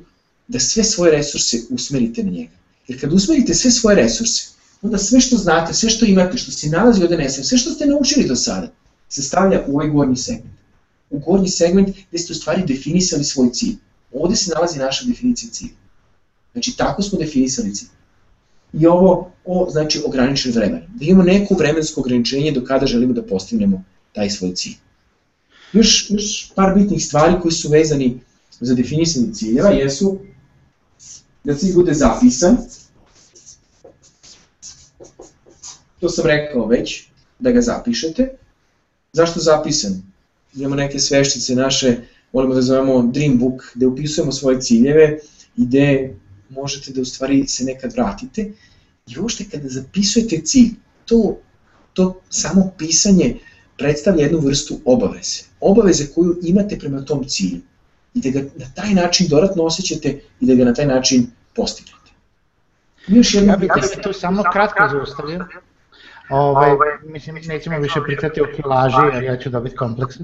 [0.49, 2.53] da sve svoje resurse usmerite na njega.
[2.89, 4.49] Jer kad usmerite sve svoje resurse,
[4.85, 7.87] onda sve što znate, sve što imate, što se nalazi od NSM, sve što ste
[7.87, 8.69] naučili do sada,
[9.09, 10.55] se stavlja u ovaj gornji segment.
[11.11, 13.77] U gornji segment gde ste u stvari definisali svoj cilj.
[14.13, 15.75] Ovde se nalazi naša definicija cilja.
[16.53, 17.89] Znači, tako smo definisali cilj.
[18.73, 20.83] I ovo, o, znači, ograničen vremen.
[20.95, 24.77] Da imamo neko vremensko ograničenje do kada želimo da postignemo taj svoj cilj.
[25.73, 28.21] Još, još par bitnih stvari koji su vezani
[28.61, 30.19] za definisanje ciljeva jesu
[31.45, 32.57] da cilj bude zapisan,
[36.05, 37.07] to sam rekao već,
[37.39, 38.29] da ga zapišete.
[39.13, 40.03] Zašto zapisan?
[40.55, 41.97] Imamo neke sveščice naše,
[42.33, 45.19] volimo da zovemo Dream Book, gde upisujemo svoje ciljeve
[45.57, 46.15] i gde
[46.49, 48.51] možete da u stvari se nekad vratite.
[49.07, 50.75] I uopšte kada zapisujete cilj,
[51.05, 51.39] to,
[51.93, 53.37] to samo pisanje
[53.79, 55.43] predstavlja jednu vrstu obaveze.
[55.61, 57.61] Obaveze koju imate prema tom cilju.
[58.15, 62.13] I da ga na taj način dodatno osjećate i da ga na taj način postignete.
[63.09, 65.47] Još jedno ja bih ja to samo kratko zaustavio.
[66.29, 70.17] Ovaj, ovaj, mislim, nećemo više pričati o kilaži, jer ja ću dobiti kompleks.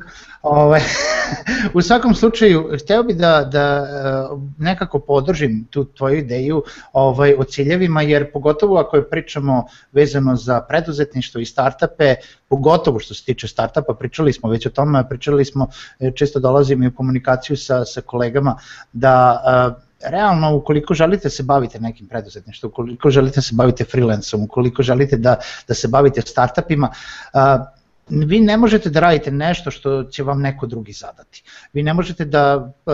[0.43, 0.81] Ovaj,
[1.75, 7.45] u svakom slučaju, hteo bih da, da eh, nekako podržim tu tvoju ideju ovaj, o
[7.45, 12.15] ciljevima, jer pogotovo ako pričamo vezano za preduzetništvo i startupe,
[12.49, 15.69] pogotovo što se tiče startupa, pričali smo već o tome, pričali smo,
[16.01, 18.57] eh, često dolazim i u komunikaciju sa, sa kolegama,
[18.93, 19.43] da
[19.77, 24.43] uh, realno ukoliko želite da se bavite nekim preduzetništvom, ukoliko želite da se bavite freelancom,
[24.43, 25.37] ukoliko želite da,
[25.69, 26.91] da se bavite startupima,
[27.35, 27.41] uh,
[28.11, 31.43] vi ne možete da radite nešto što će vam neko drugi zadati.
[31.73, 32.93] Vi ne možete da uh,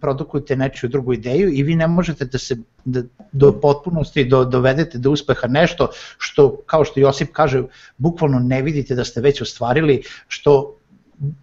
[0.00, 3.02] produkujete nečiju drugu ideju i vi ne možete da se da,
[3.32, 7.62] do potpunosti do, dovedete do uspeha nešto što, kao što Josip kaže,
[7.96, 10.76] bukvalno ne vidite da ste već ostvarili, što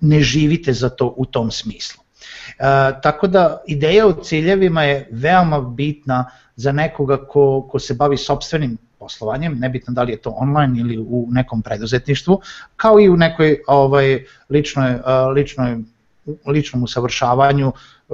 [0.02, 2.04] ne živite za to u tom smislu.
[2.59, 2.63] E,
[3.01, 8.78] tako da ideja o ciljevima je veoma bitna za nekoga ko, ko se bavi sobstvenim
[8.99, 12.41] poslovanjem, nebitno da li je to online ili u nekom preduzetništvu,
[12.76, 14.99] kao i u nekoj ovaj, ličnoj, e,
[15.36, 15.78] ličnoj,
[16.45, 18.13] ličnom usavršavanju, e,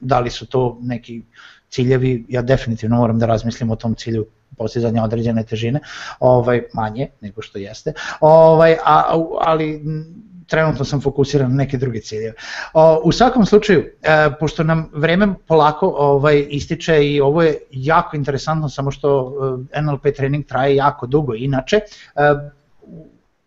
[0.00, 1.22] da li su to neki
[1.70, 4.26] ciljevi, ja definitivno moram da razmislim o tom cilju
[4.56, 5.80] postizanja određene težine,
[6.20, 7.92] ovaj manje nego što jeste.
[8.20, 9.02] Ovaj a,
[9.40, 9.82] ali
[10.52, 12.34] trenutno sam fokusiran na neke druge ciljeve.
[13.04, 18.68] U svakom slučaju, e, pošto nam vreme polako ovaj, ističe i ovo je jako interesantno,
[18.68, 19.32] samo što
[19.72, 21.80] e, NLP trening traje jako dugo inače,
[22.16, 22.34] e,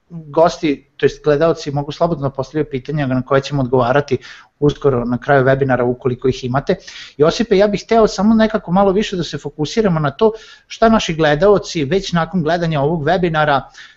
[0.09, 4.17] gosti, to jest gledalci mogu slobodno postavljati pitanja na koje ćemo odgovarati
[4.59, 6.75] uskoro na kraju webinara ukoliko ih imate.
[7.17, 10.31] Josipe, ja bih hteo samo nekako malo više da se fokusiramo na to
[10.67, 13.94] šta naši gledalci već nakon gledanja ovog webinara uh,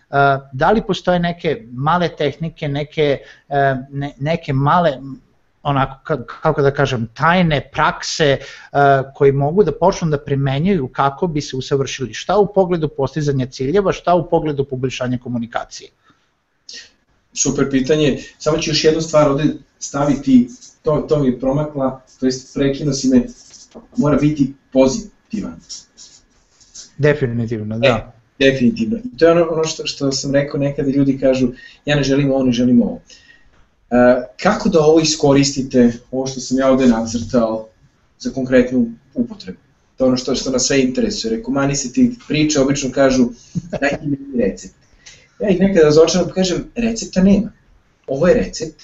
[0.53, 4.99] da li postoje neke male tehnike, neke, e, ne, neke male
[5.63, 8.39] onako, kako da kažem, tajne prakse e,
[9.15, 13.93] koji mogu da počnu da primenjuju kako bi se usavršili šta u pogledu postizanja ciljeva,
[13.93, 15.91] šta u pogledu poboljšanja komunikacije.
[17.33, 19.45] Super pitanje, samo ću još jednu stvar ovde
[19.79, 20.49] staviti,
[20.83, 23.23] to, to mi je promakla, to jest prekino si me,
[23.97, 25.61] mora biti pozitivan.
[26.99, 27.89] Definitivno, da.
[27.89, 28.99] E, Definitivno.
[28.99, 31.49] I to je ono, ono što, što sam rekao nekada ljudi kažu
[31.85, 32.93] ja ne želim ovo, ne želim ovo.
[32.93, 33.01] Uh,
[34.43, 37.69] kako da ovo iskoristite, ovo što sam ja ovde nacrtao
[38.19, 39.59] za konkretnu upotrebu?
[39.97, 41.37] To je ono što, što nas sve interesuje.
[41.37, 43.29] Rekao, mani se ti priče, obično kažu
[43.81, 44.75] daj mi recept.
[45.41, 47.53] Ja ih nekada razočaram kažem, recepta nema.
[48.07, 48.83] Ovo je recept,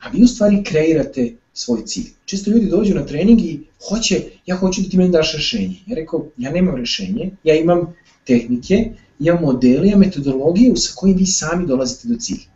[0.00, 2.10] a vi u stvari kreirate svoj cilj.
[2.24, 5.76] Često ljudi dođu na trening i hoće, ja hoću da ti meni daš rešenje.
[5.86, 7.94] Ja rekao, ja nemam rešenje, ja imam
[8.26, 12.48] tehnike, imam modele, imam metodologiju sa kojim vi sami dolazite do cilja.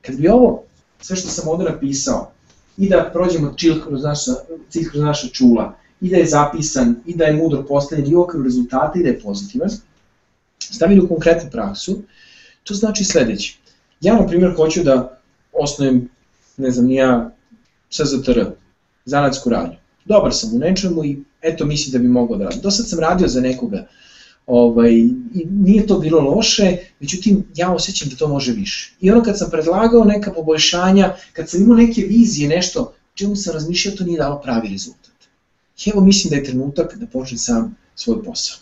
[0.00, 0.62] Kad bi ovo,
[1.00, 2.30] sve što sam ovde napisao,
[2.76, 4.32] i da prođemo cilj kroz naša,
[4.70, 8.44] cilj kroz naša čula, i da je zapisan, i da je mudro postavljen, i okviru
[8.44, 9.70] rezultata, i da je pozitivan,
[10.58, 12.02] stavili u konkretnu praksu,
[12.64, 13.58] to znači sledeće.
[14.00, 15.18] Ja, na primjer, hoću da
[15.52, 16.08] osnojem,
[16.56, 17.30] ne znam, nija
[17.90, 18.44] SZTR,
[19.04, 19.76] zanatsku radnju.
[20.04, 22.60] Dobar sam u nečemu i eto mislim da bi mogao da radim.
[22.60, 23.86] Do sad sam radio za nekoga
[24.48, 24.92] ovaj,
[25.34, 28.92] i nije to bilo loše, međutim ja osjećam da to može više.
[29.00, 33.54] I ono kad sam predlagao neka poboljšanja, kad sam imao neke vizije, nešto, čemu sam
[33.54, 35.12] razmišljao, to nije dalo pravi rezultat.
[35.84, 38.56] I evo mislim da je trenutak da počnem sam svoj posao.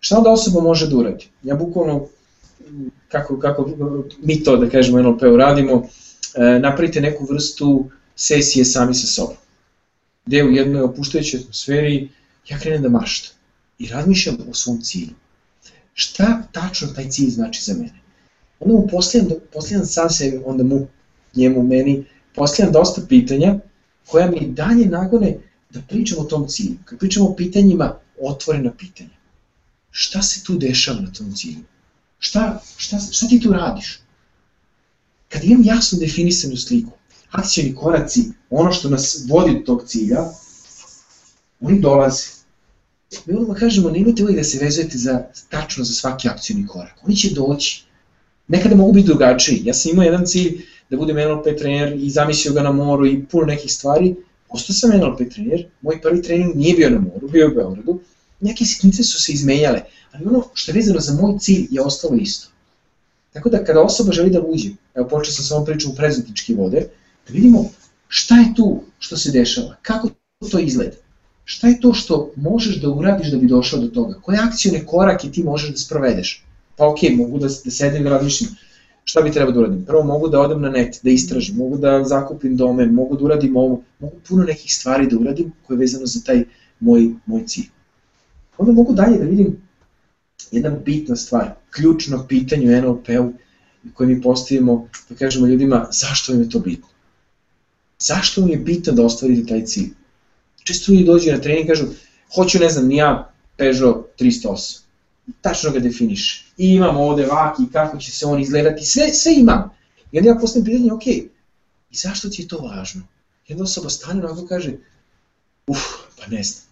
[0.00, 1.28] Šta onda osoba može da uradi?
[1.42, 2.06] Ja bukvalno,
[3.08, 3.70] kako, kako
[4.22, 5.88] mi to da kažemo NLP-u radimo,
[6.34, 9.36] e, napravite neku vrstu sesije sami sa sobom.
[10.26, 12.08] Gde u jednoj opuštajućoj atmosferi
[12.48, 13.35] ja krenem da maštam
[13.78, 15.14] i razmišljam o svom cilju.
[15.94, 18.00] Šta tačno taj cilj znači za mene?
[18.60, 20.86] Onda mu postavljam, postavljam sam sebi, onda mu,
[21.34, 22.04] njemu, meni,
[22.34, 23.58] postavljam dosta pitanja
[24.06, 25.38] koja mi dalje nagone
[25.70, 26.76] da pričam o tom cilju.
[26.84, 29.16] Kad pričamo o pitanjima, otvorena pitanja.
[29.90, 31.64] Šta se tu dešava na tom cilju?
[32.18, 34.00] Šta, šta, šta ti tu radiš?
[35.28, 36.90] Kad imam jasno definisanu sliku,
[37.30, 40.24] akcijni koraci, ono što nas vodi do tog cilja,
[41.60, 42.36] oni dolaze.
[43.26, 46.94] Mi moramo da kažemo, nemojte uvijek da se vezujete za, tačno za svaki akcijni korak.
[47.04, 47.84] Oni će doći.
[48.48, 49.62] Nekada mogu biti drugačiji.
[49.64, 53.24] Ja sam imao jedan cilj da budem NLP trener i zamislio ga na moru i
[53.24, 54.14] puno nekih stvari.
[54.48, 58.00] Ostao sam NLP trener, moj prvi trening nije bio na moru, bio je u Beogradu.
[58.40, 59.80] Neke sitnice su se izmenjale,
[60.12, 62.48] ali ono što je vezano za moj cilj je ostalo isto.
[63.32, 66.54] Tako da kada osoba želi da uđe, evo počeo sam sa ovom pričom u prezetnički
[66.54, 66.80] vode,
[67.28, 67.70] da vidimo
[68.08, 70.08] šta je tu što se dešava, kako
[70.50, 70.96] to izgleda.
[71.48, 74.14] Šta je to što možeš da uradiš da bi došao do toga?
[74.22, 76.44] Koje akcijone korake ti možeš da sprovedeš?
[76.76, 78.56] Pa ok, mogu da, da sedim da razmišljam
[79.04, 79.84] šta bi trebao da uradim.
[79.84, 83.56] Prvo mogu da odem na net, da istražim, mogu da zakupim domen, mogu da uradim
[83.56, 86.44] ovo, mogu puno nekih stvari da uradim koje je vezano za taj
[86.80, 87.68] moj, moj cilj.
[88.58, 89.56] Onda mogu dalje da vidim
[90.50, 93.32] jedna bitna stvar, ključno pitanje u NLP-u
[93.94, 96.88] koje mi postavimo, da kažemo ljudima, zašto vam je to bitno?
[97.98, 99.90] Zašto vam je bitno da ostvarite taj cilj?
[100.66, 101.86] Često ljudi dođu na trening i kažu,
[102.34, 104.80] hoću, ne znam, ni ja Peugeot 308.
[105.40, 106.44] Tačno ga definiše.
[106.58, 109.70] I imam ovde vaki, kako će se on izgledati, sve, sve imam.
[110.12, 113.02] I onda ja postavim pitanje, ok, i zašto ti je to važno?
[113.48, 114.72] Jedna osoba stane onako kaže,
[115.66, 115.82] uf,
[116.18, 116.62] pa ne znam.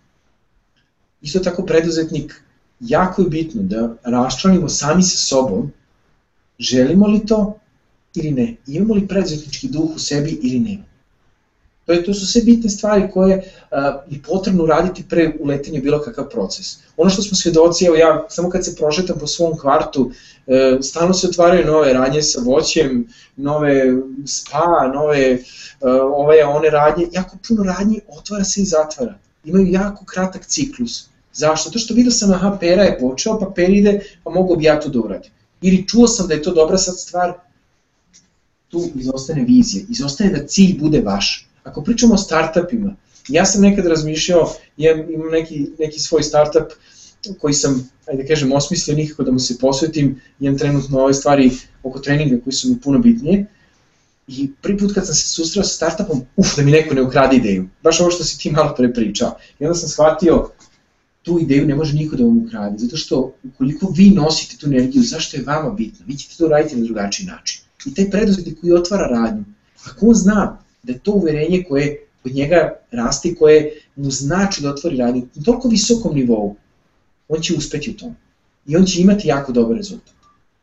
[1.23, 2.43] Isto tako preduzetnik,
[2.81, 5.73] jako je bitno da raščlanimo sami sa sobom,
[6.59, 7.59] želimo li to
[8.15, 10.85] ili ne, imamo li preduzetnički duh u sebi ili nema.
[11.87, 16.01] To, je, to su sve bitne stvari koje a, je potrebno raditi pre uletenja bilo
[16.01, 16.67] kakav proces.
[16.97, 20.11] Ono što smo svedoci, evo ja samo kad se prošetam po svom kvartu,
[20.47, 23.83] e, stalno se otvaraju nove radnje sa voćem, nove
[24.27, 25.39] spa, nove e,
[26.03, 29.19] ove, one radnje, jako puno radnji otvara se i zatvara.
[29.45, 31.09] Imaju jako kratak ciklus.
[31.33, 31.71] Zašto?
[31.71, 34.81] To što vidio sam, aha, pera je počeo, pa pera ide, pa mogu bi ja
[34.81, 35.31] to da uradim.
[35.63, 37.33] Ili čuo sam da je to dobra sad stvar,
[38.69, 42.97] tu izostane vizija, izostane da cilj bude vaš Ako pričamo o startupima,
[43.29, 46.73] ja sam nekad razmišljao, ja imam neki, neki svoj startup
[47.41, 51.51] koji sam, ajde da kažem, osmislio nikako da mu se posvetim, imam trenutno ove stvari
[51.83, 53.47] oko treninga koji su mi puno bitnije,
[54.27, 57.37] I prvi put kad sam se susreo sa startupom, uf, da mi neko ne ukrade
[57.37, 57.69] ideju.
[57.83, 59.37] Baš ovo što si ti malo pre pričao.
[59.59, 60.51] I onda sam shvatio,
[61.23, 65.03] tu ideju ne može niko da vam ukrade, zato što ukoliko vi nosite tu energiju,
[65.03, 66.07] zašto je vama bitno?
[66.07, 67.61] Vi ćete to raditi na drugačiji način.
[67.87, 69.45] I taj preduzetnik koji otvara radnju,
[69.85, 74.71] ako on zna da je to uverenje koje kod njega raste koje mu znači da
[74.71, 76.57] otvori radnju na toliko visokom nivou,
[77.29, 78.15] on će uspeti u tom.
[78.67, 80.15] I on će imati jako dobar rezultat.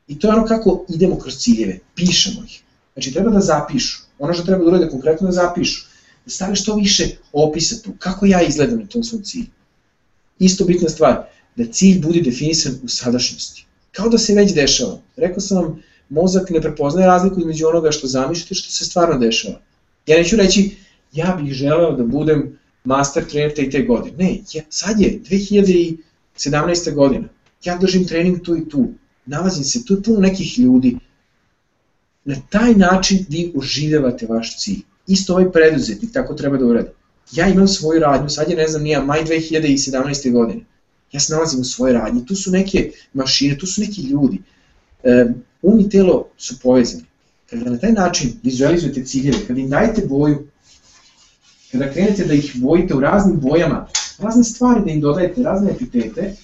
[0.07, 2.61] I to je ono kako idemo kroz ciljeve, pišemo ih.
[2.93, 5.85] Znači treba da zapišu, ono što treba da urade konkretno da zapišu,
[6.25, 9.51] da stave što više opisa tu, kako ja izgledam na tom svom cilju.
[10.39, 11.23] Isto bitna stvar,
[11.55, 13.65] da cilj bude definisan u sadašnjosti.
[13.91, 14.99] Kao da se već dešava.
[15.15, 19.59] Rekao sam vam, mozak ne prepoznaje razliku između onoga što zamišljate što se stvarno dešava.
[20.07, 20.75] Ja neću reći,
[21.11, 24.15] ja bih želeo da budem master trener te i te godine.
[24.17, 26.93] Ne, ja, sad je 2017.
[26.93, 27.27] godina.
[27.63, 28.89] Ja držim trening tu i tu.
[29.25, 30.97] Nalazim se, tu je puno nekih ljudi.
[32.25, 34.81] Na taj način vi uživavate vaš cilj.
[35.07, 36.89] Isto ovaj preduzetnik tako treba da uradi.
[37.31, 40.31] Ja imam svoju radnju, sad je ne znam nija, maj 2017.
[40.31, 40.61] godine.
[41.11, 44.41] Ja se nalazim u svojoj radnji, tu su neke mašine, tu su neki ljudi.
[45.03, 45.25] E,
[45.61, 47.03] um i telo su povezani.
[47.51, 50.47] Kada na taj način vizualizujete ciljeve, kada im dajete boju,
[51.71, 53.87] kada krenete da ih bojite u raznim bojama,
[54.19, 56.35] razne stvari da im dodajete, razne epitete,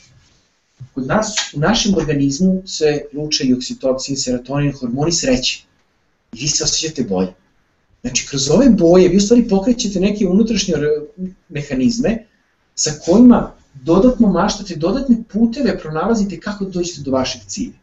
[0.93, 5.63] kod nas, u našem organizmu se luče i oksitocin, serotonin, hormoni sreće.
[6.33, 7.33] I vi se osjećate bolje.
[8.01, 10.73] Znači, kroz ove boje vi u stvari pokrećete neke unutrašnje
[11.49, 12.25] mehanizme
[12.75, 17.77] sa kojima dodatno maštate, dodatne puteve pronalazite kako dođete do vašeg cilja.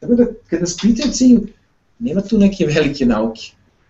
[0.00, 1.46] Tako da, kada spite cilju,
[1.98, 3.42] nema tu neke velike nauke.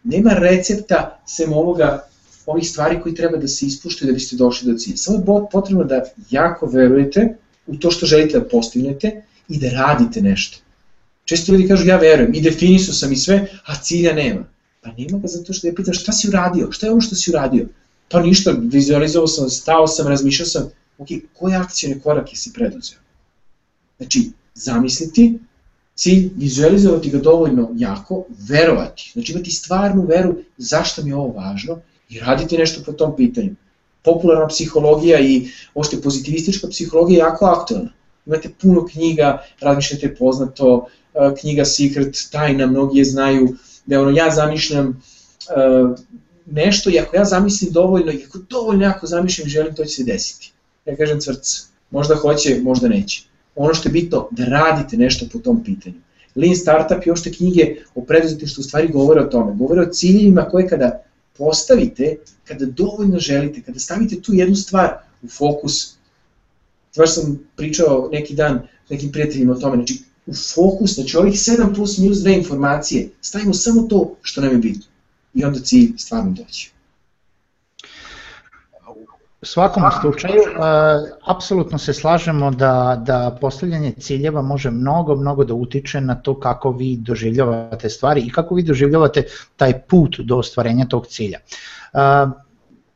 [0.04, 2.08] Nema recepta sem ovoga,
[2.46, 4.96] ovih stvari koji treba da se ispuštaju da biste došli do cilja.
[4.96, 7.36] Samo je potrebno da jako verujete
[7.66, 10.58] u to što želite da postignete i da radite nešto.
[11.24, 14.44] Često ljudi kažu ja verujem i definisu sam i sve, a cilja nema.
[14.80, 17.30] Pa nema ga zato što ja pitam šta si uradio, šta je ono što si
[17.30, 17.68] uradio?
[18.08, 22.98] Pa ništa, vizualizovao sam, stao sam, razmišljao sam, ok, koje akcijne korake si preduzeo?
[23.96, 25.38] Znači, zamisliti,
[25.94, 31.78] cilj, vizualizovati ga dovoljno jako, verovati, znači imati stvarnu veru zašto mi je ovo važno
[32.08, 33.54] i raditi nešto po tom pitanju.
[34.02, 37.92] Popularna psihologija i ošte pozitivistička psihologija je jako aktualna.
[38.26, 44.30] Imate puno knjiga, razmišljate poznato, e, knjiga Secret, tajna, mnogi je znaju, da ono, ja
[44.30, 45.98] zamišljam uh,
[46.46, 49.94] nešto i ako ja zamislim dovoljno, i ako dovoljno jako zamišljam i želim, to će
[49.94, 50.52] se desiti.
[50.86, 53.22] Ja kažem crc, možda hoće, možda neće.
[53.56, 55.94] Ono što je bitno, da radite nešto po tom pitanju.
[56.34, 58.04] Lean Startup i ošte knjige o
[58.46, 59.54] što u stvari govore o tome.
[59.54, 61.02] Govore o ciljevima koje kada
[61.38, 64.92] postavite, kada dovoljno želite, kada stavite tu jednu stvar
[65.22, 65.94] u fokus,
[66.96, 71.74] baš sam pričao neki dan nekim prijateljima o tome, znači u fokus, znači ovih 7
[71.74, 74.84] plus minus 2 informacije, stavimo samo to što nam je bitno
[75.34, 76.73] i onda cilj stvarno doći.
[79.44, 80.40] U svakom slučaju,
[81.26, 86.70] apsolutno se slažemo da, da postavljanje ciljeva može mnogo, mnogo da utiče na to kako
[86.70, 89.24] vi doživljavate stvari i kako vi doživljavate
[89.56, 91.38] taj put do ostvarenja tog cilja.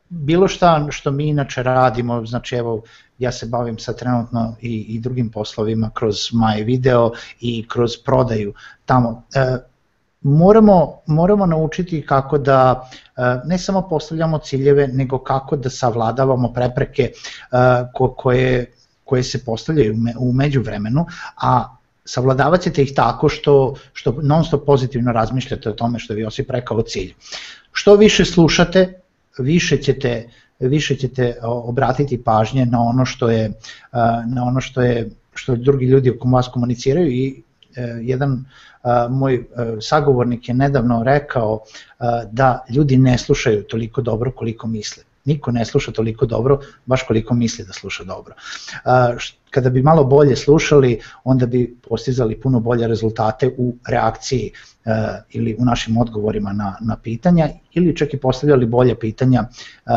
[0.08, 2.82] Bilo šta što mi inače radimo, znači evo
[3.18, 8.54] ja se bavim sa trenutno i, i drugim poslovima kroz My Video i kroz prodaju
[8.86, 9.22] tamo.
[9.34, 9.56] E,
[10.20, 17.02] moramo, moramo naučiti kako da e, ne samo postavljamo ciljeve, nego kako da savladavamo prepreke
[17.02, 17.12] e,
[17.94, 18.72] ko, koje,
[19.04, 21.06] koje se postavljaju u međuvremenu,
[21.36, 26.22] a savladavat ćete ih tako što, što non stop pozitivno razmišljate o tome što vi
[26.22, 27.14] Josip rekao o cilju.
[27.72, 29.00] Što više slušate,
[29.38, 30.28] više ćete
[30.60, 33.52] više ćete obratiti pažnje na ono što je
[34.26, 37.42] na ono što je što drugi ljudi oko vas komuniciraju i
[37.76, 38.44] e, jedan
[39.10, 39.40] moj e,
[39.80, 41.60] sagovornik je nedavno rekao
[42.32, 45.02] da ljudi ne slušaju toliko dobro koliko misle.
[45.24, 48.34] Niko ne sluša toliko dobro, baš koliko misli da sluša dobro.
[49.50, 54.52] Kada bi malo bolje slušali, onda bi postizali puno bolje rezultate u reakciji
[54.84, 54.90] e,
[55.30, 59.90] ili u našim odgovorima na, na pitanja ili čak i postavljali bolje pitanja e,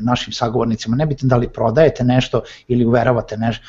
[0.00, 0.96] našim sagovornicima.
[0.96, 3.62] Nebitno da li prodajete nešto ili uveravate neš,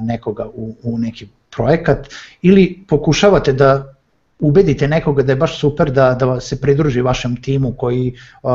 [0.00, 2.08] nekoga u, u neki projekat
[2.42, 3.96] ili pokušavate da
[4.40, 8.50] ubedite nekoga da je baš super da, da se pridruži vašem timu koji, uh,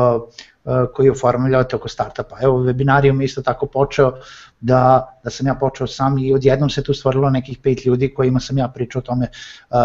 [0.64, 2.36] uh, koji oformljavate oko startupa.
[2.42, 4.12] Evo, webinarijum isto tako počeo
[4.60, 8.40] da, da sam ja počeo sam i odjednom se tu stvorilo nekih pet ljudi kojima
[8.40, 9.26] sam ja pričao o tome
[9.70, 9.76] uh,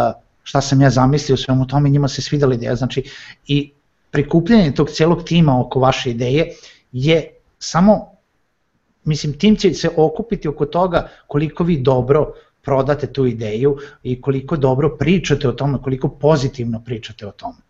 [0.44, 2.76] šta sam ja zamislio svemu tome i njima se svidala ideja.
[2.76, 3.04] Znači,
[3.48, 3.72] i
[4.12, 6.52] prikupljanje tog celog tima oko vaše ideje
[6.92, 7.28] je
[7.60, 8.12] samo,
[9.04, 12.34] mislim, tim će se okupiti oko toga koliko vi dobro
[12.68, 17.64] prodate tu ideju i koliko dobro pričate o tome, koliko pozitivno pričate o tome.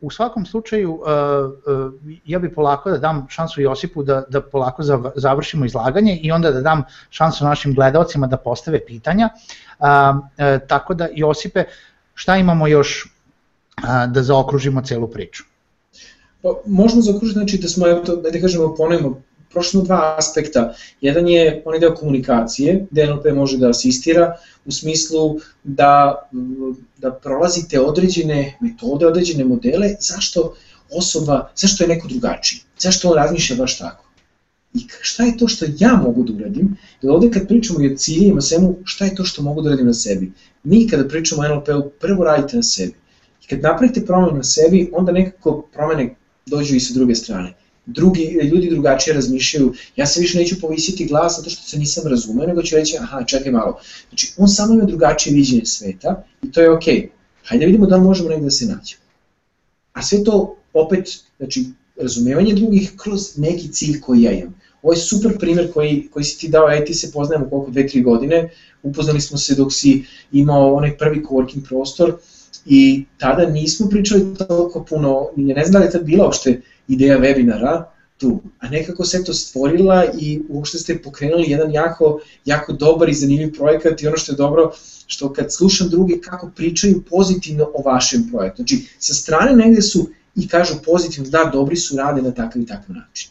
[0.00, 0.98] U svakom slučaju,
[2.26, 4.82] ja bih polako da dam šansu Josipu da, da polako
[5.14, 9.28] završimo izlaganje i onda da dam šansu našim gledalcima da postave pitanja.
[10.66, 11.64] Tako da, Josipe,
[12.14, 13.14] šta imamo još
[14.08, 15.44] da zaokružimo celu priču?
[16.42, 19.20] Pa, možemo zaokružiti, znači da smo, da, da kažemo, ponovimo
[19.52, 20.74] prošli dva aspekta.
[21.00, 26.22] Jedan je onaj deo komunikacije, gde NLP može da asistira u smislu da,
[26.98, 30.54] da prolazite određene metode, određene modele, zašto
[30.90, 34.08] osoba, zašto je neko drugačiji, zašto on razmišlja baš tako.
[34.74, 36.76] I šta je to što ja mogu da uradim?
[37.02, 39.86] Jer ovde kad pričamo i o ciljima, svemu, šta je to što mogu da uradim
[39.86, 40.32] na sebi?
[40.64, 42.94] Mi kada pričamo o NLP-u, prvo radite na sebi.
[43.44, 46.14] I kad napravite promenu na sebi, onda nekako promene
[46.46, 47.54] dođu i sa druge strane
[47.86, 52.46] drugi, ljudi drugačije razmišljaju, ja se više neću povisiti glas zato što se nisam razumeo,
[52.46, 53.78] nego ću reći, aha, čekaj malo.
[54.08, 56.70] Znači, on samo ima drugačije viđenje sveta i to je.
[56.70, 57.08] Okay.
[57.44, 59.02] Hajde vidimo da možemo negde da se nađemo.
[59.92, 61.08] A sve to, opet,
[61.38, 61.64] znači,
[61.96, 64.54] razumevanje drugih kroz neki cilj koji ja imam.
[64.82, 67.86] Ovo je super primer koji, koji si ti dao, aj ti se poznajemo koliko, dve,
[67.86, 68.50] tri godine,
[68.82, 72.16] upoznali smo se dok si imao onaj prvi coworking prostor
[72.66, 76.60] i tada nismo pričali toliko puno, ne znam da li je tad bila uopšte
[76.92, 77.84] ideja webinara
[78.16, 83.14] tu, a nekako se to stvorila i uopšte ste pokrenuli jedan jako, jako dobar i
[83.14, 84.70] zanimljiv projekat i ono što je dobro,
[85.06, 88.56] što kad slušam druge kako pričaju pozitivno o vašem projektu.
[88.56, 92.66] Znači, sa strane negde su i kažu pozitivno, da, dobri su, rade na takav i
[92.66, 93.30] takav način.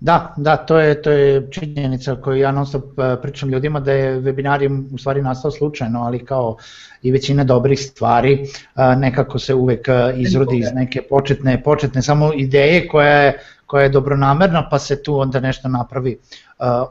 [0.00, 3.92] Da, da, to je, to je činjenica koju ja non stop e, pričam ljudima da
[3.92, 6.56] je webinarijum u stvari nastao slučajno, ali kao
[7.02, 12.32] i većina dobrih stvari e, nekako se uvek e, izrodi iz neke početne, početne samo
[12.34, 16.18] ideje koja je, koja je dobronamerna pa se tu onda nešto napravi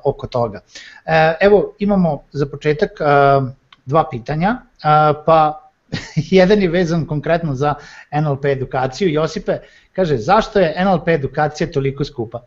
[0.03, 0.59] oko toga.
[1.39, 2.89] Evo imamo za početak
[3.85, 4.57] dva pitanja,
[5.25, 5.69] pa
[6.31, 7.73] jedan je vezan konkretno za
[8.21, 9.09] NLP edukaciju.
[9.09, 9.57] Josipe,
[9.93, 12.41] kaže, zašto je NLP edukacija toliko skupa?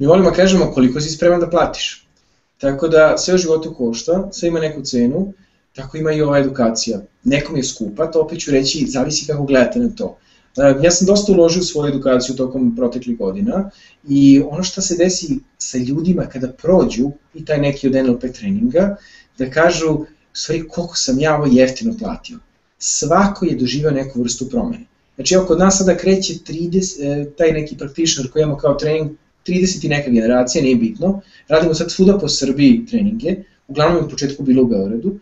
[0.00, 2.06] Mi volimo da kažemo koliko si spreman da platiš.
[2.58, 5.32] Tako da sve u životu košta, sve ima neku cenu,
[5.74, 7.00] tako ima i ova edukacija.
[7.24, 10.16] Nekom je skupa, to opet ću reći, zavisi kako gledate na to.
[10.56, 13.70] E, ja sam dosta uložio u svoju edukaciju tokom proteklih godina
[14.08, 18.96] i ono što se desi sa ljudima kada prođu i taj neki od NLP treninga,
[19.38, 22.38] da kažu, stvari koliko sam ja ovo jeftino platio.
[22.78, 24.86] Svako je doživao neku vrstu promene.
[25.14, 29.10] Znači, evo, kod nas sada kreće 30, e, taj neki practitioner koji imamo kao trening
[29.46, 33.36] 30 i neka generacija, nije bitno, radimo sad svuda po Srbiji treninge,
[33.68, 35.18] uglavnom je u početku bilo u Beogradu,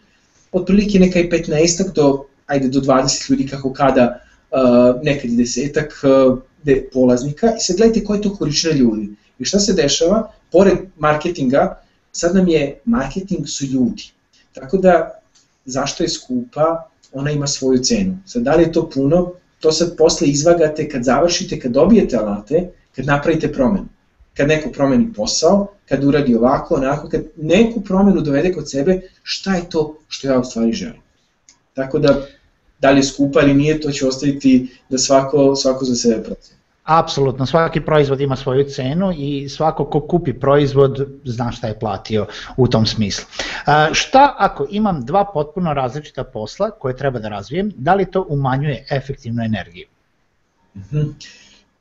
[0.53, 6.01] otprilike neka i 15 do, ajde, do 20 ljudi kako kada, uh, nekad i desetak
[6.03, 9.09] uh, de, polaznika i sad gledajte koji je to količina ljudi.
[9.39, 10.33] I šta se dešava?
[10.53, 11.81] Pored marketinga,
[12.13, 14.11] sad nam je marketing su ljudi.
[14.53, 15.21] Tako da,
[15.65, 18.19] zašto je skupa, ona ima svoju cenu.
[18.27, 22.69] Sad, da li je to puno, to sad posle izvagate kad završite, kad dobijete alate,
[22.97, 23.89] kad napravite promenu
[24.39, 29.55] kad neko promeni posao, kad uradi ovako, onako, kad neku promenu dovede kod sebe, šta
[29.55, 31.03] je to što ja u stvari želim.
[31.75, 32.21] Tako da,
[32.79, 36.59] da li je skupa ili nije, to će ostaviti da svako, svako za sebe procene.
[36.85, 42.27] Apsolutno, svaki proizvod ima svoju cenu i svako ko kupi proizvod zna šta je platio
[42.57, 43.25] u tom smislu.
[43.67, 48.27] A, šta ako imam dva potpuno različita posla koje treba da razvijem, da li to
[48.29, 49.87] umanjuje efektivnu energiju?
[50.75, 51.13] Mm -hmm.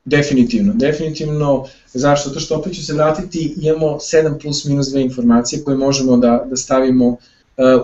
[0.08, 2.30] Definitivno, definitivno, zašto?
[2.30, 6.46] To što opet ću se vratiti, imamo 7 plus minus 2 informacije koje možemo da,
[6.50, 7.18] da stavimo uh,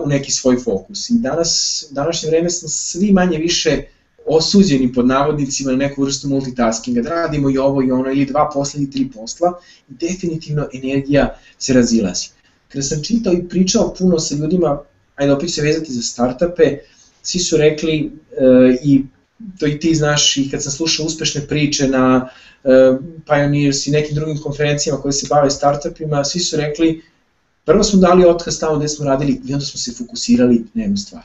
[0.04, 1.10] u neki svoj fokus.
[1.10, 3.82] I danas, današnje vreme smo svi manje više
[4.26, 8.50] osuđeni pod navodnicima na neku vrstu multitaskinga, da radimo i ovo i ono, ili dva
[8.54, 9.52] posla ili tri posla,
[9.90, 12.28] i definitivno energija se razilazi.
[12.68, 14.78] Kada sam čitao i pričao puno sa ljudima,
[15.16, 16.78] ajde opet se vezati za startupe,
[17.22, 19.04] svi su rekli uh, i
[19.58, 22.28] to i ti znaš i kad sam slušao uspešne priče na
[22.64, 27.02] uh, Pioneers i nekim drugim konferencijama koje se bave startupima, svi su rekli
[27.64, 30.96] prvo smo dali otkaz tamo gde smo radili i onda smo se fokusirali na jednu
[30.96, 31.22] stvar.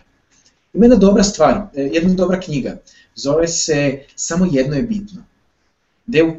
[0.74, 2.78] Ima jedna dobra stvar, e, jedna dobra knjiga,
[3.16, 5.24] zove se Samo jedno je bitno,
[6.08, 6.34] gde u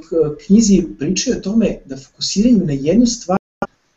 [0.46, 3.38] knjizi pričaju o tome da fokusiranju na jednu stvar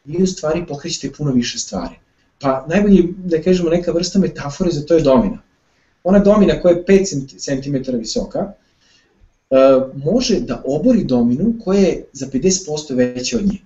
[0.06, 1.96] vi u stvari pokrećete puno više stvari.
[2.40, 5.42] Pa najbolje, da kažemo, neka vrsta metafore za to je domina
[6.04, 7.06] ona domina koja je 5
[7.38, 9.56] cm visoka, e,
[9.96, 13.58] može da obori dominu koja je za 50% veća od nje.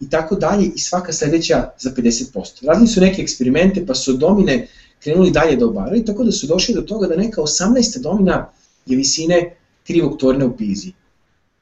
[0.00, 2.66] I tako dalje i svaka sledeća za 50%.
[2.66, 4.66] Radili su neke eksperimente pa su domine
[5.02, 8.00] krenuli dalje da obaraju, tako da su došli do toga da neka 18.
[8.02, 8.48] domina
[8.86, 10.92] je visine krivog torna u Pizi.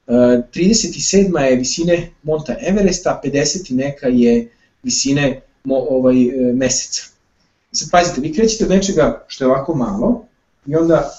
[0.07, 1.41] 37.
[1.41, 3.73] je visine Monta Everesta, 50.
[3.73, 4.49] neka je
[4.83, 7.03] visine ovaj, e, meseca.
[7.73, 10.27] Sad pazite, vi krećete od nečega što je ovako malo
[10.67, 11.11] i onda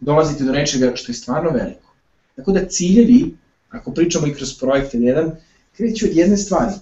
[0.00, 1.94] dolazite do nečega što je stvarno veliko.
[2.36, 3.36] Tako da ciljevi,
[3.70, 5.36] ako pričamo i kroz projekte jedan,
[5.76, 6.72] kreću od jedne stvari,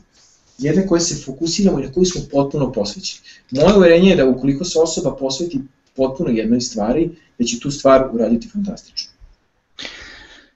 [0.59, 3.21] jedne koje se fokusiramo i na koju smo potpuno posvećeni.
[3.51, 5.61] Moje uverenje je da ukoliko se osoba posveti
[5.97, 9.11] potpuno jednoj stvari, da će tu stvar uraditi fantastično.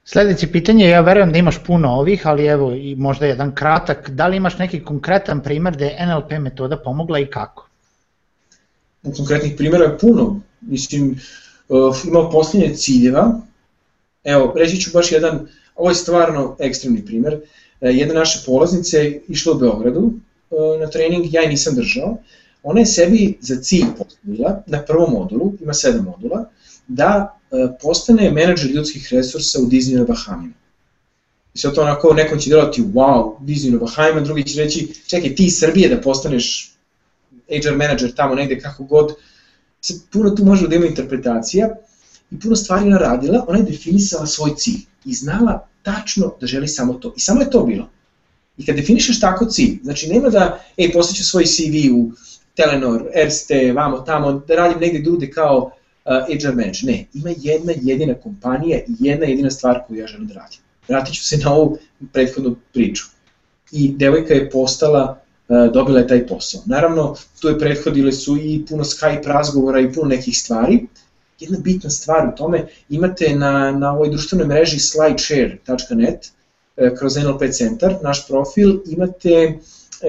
[0.07, 4.26] Sledeće pitanje, ja verujem da imaš puno ovih, ali evo i možda jedan kratak, da
[4.26, 7.68] li imaš neki konkretan primer da je NLP metoda pomogla i kako?
[9.16, 11.20] Konkretnih primjera je puno, mislim,
[11.68, 13.40] uh, ima posljednje ciljeva,
[14.24, 15.46] evo, reći ću baš jedan,
[15.76, 17.40] ovo je stvarno ekstremni primer, uh,
[17.80, 22.16] jedna naša polaznica je išla u Beogradu uh, na trening, ja je nisam držao,
[22.62, 26.44] ona je sebi za cilj postavila na prvom modulu, ima sedam modula,
[26.88, 27.38] da
[27.82, 30.55] postane menadžer ljudskih resursa u Disney na Bahamima.
[31.55, 35.34] I sad to onako, nekom će delati, wow, Disney na Bahamima, drugi će reći, čekaj,
[35.34, 36.74] ti iz Srbije da postaneš
[37.48, 39.14] HR manager tamo negde kako god,
[39.80, 41.68] sad puno tu može da ima interpretacija
[42.30, 46.68] i puno stvari ona radila, ona je definisala svoj cilj i znala tačno da želi
[46.68, 47.14] samo to.
[47.16, 47.88] I samo je to bilo.
[48.59, 52.12] I kad definišeš tako cilj, znači nema da, ej, posjeću svoj CV u
[52.57, 55.70] Telenor, Erste, vamo, tamo, da radim negde drude kao
[56.05, 56.84] HR manager.
[56.84, 60.59] Ne, ima jedna jedina kompanija i jedna jedina stvar koju ja želim da radim.
[60.88, 61.78] Vratit ću se na ovu
[62.12, 63.05] prethodnu priču.
[63.72, 66.62] I devojka je postala, uh, dobila je taj posao.
[66.66, 70.86] Naravno, tu je prethodile su i puno Skype razgovora i puno nekih stvari.
[71.40, 76.32] Jedna bitna stvar u tome, imate na, na ovoj društvenoj mreži slideshare.net,
[76.76, 79.59] uh, kroz NLP centar, naš profil, imate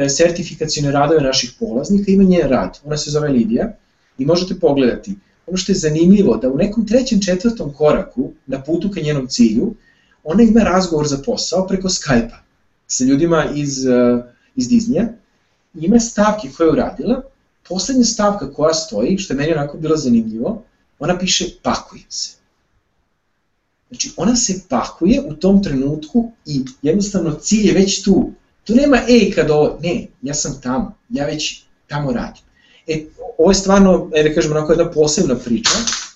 [0.09, 3.73] sertifikacijone radove naših polaznika, ima njen rad, ona se zove Lidija,
[4.17, 5.15] i možete pogledati
[5.47, 9.73] ono što je zanimljivo, da u nekom trećem, četvrtom koraku na putu ka njenom cilju,
[10.23, 12.45] ona ima razgovor za posao preko Skype-a
[12.87, 14.23] sa ljudima iz, uh,
[14.55, 15.07] iz Disneya,
[15.73, 17.21] ima stavke koje je uradila,
[17.69, 20.63] poslednja stavka koja stoji, što je meni onako bilo zanimljivo,
[20.99, 22.35] ona piše pakujem se.
[23.89, 28.31] Znači, ona se pakuje u tom trenutku i jednostavno cilj je već tu.
[28.63, 32.43] Tu nema, ej, kad ovo, ne, ja sam tamo, ja već tamo radim.
[32.87, 33.05] E,
[33.37, 35.69] ovo je stvarno, e, da kažem, onako jedna posebna priča,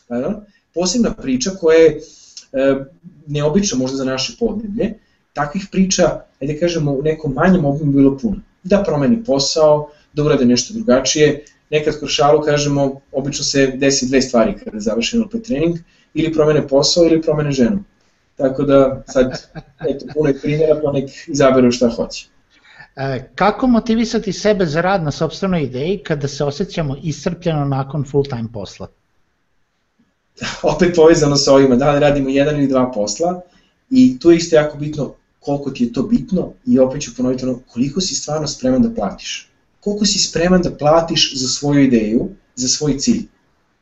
[0.08, 0.36] pardon,
[0.74, 2.00] posebna priča koja je
[2.54, 2.76] e,
[3.28, 4.94] neobična možda za naše podneblje.
[5.34, 8.42] Takvih priča, ajde da kažemo, u nekom manjem obimu bilo puno.
[8.64, 14.22] Da promeni posao, da urade nešto drugačije, nekad kroz šalu kažemo, obično se desi dve
[14.22, 15.78] stvari kada završi NLP trening,
[16.14, 17.84] ili promene posao ili promene ženu.
[18.36, 19.50] Tako da sad,
[19.90, 22.28] eto, puno je primjera, pa nek izaberu šta hoće.
[23.00, 28.24] E, kako motivisati sebe za rad na sobstvenoj ideji kada se osjećamo iscrpljeno nakon full
[28.24, 28.88] time posla?
[30.76, 33.42] Opet povezano sa ovima, da li radimo jedan ili dva posla
[33.90, 37.46] i tu je isto jako bitno koliko ti je to bitno i opet ću ponoviti
[37.46, 39.50] ono, koliko si stvarno spreman da platiš.
[39.80, 43.24] Koliko si spreman da platiš za svoju ideju, za svoj cilj.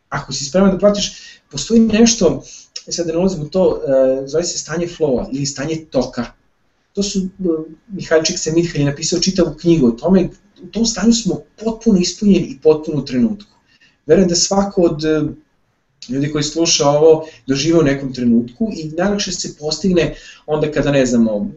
[0.09, 1.13] Ako si spreman da platiš,
[1.51, 2.43] postoji nešto,
[2.87, 6.25] e sad da ne ulazim u to, e, zove se stanje flowa ili stanje toka.
[6.97, 7.49] To su, e,
[7.93, 10.29] Mihajčik Semithan je napisao čitavu knjigu o tome,
[10.63, 13.51] u tom stanju smo potpuno ispunjeni i potpuno u trenutku.
[14.05, 15.03] Verujem da svako od
[16.09, 21.05] ljudi koji sluša ovo dožive u nekom trenutku i najlakše se postigne onda kada, ne
[21.05, 21.51] znamo,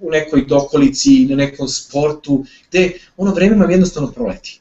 [0.00, 4.60] u nekoj dokolici, na nekom sportu, gde ono vreme vam jednostavno proleti.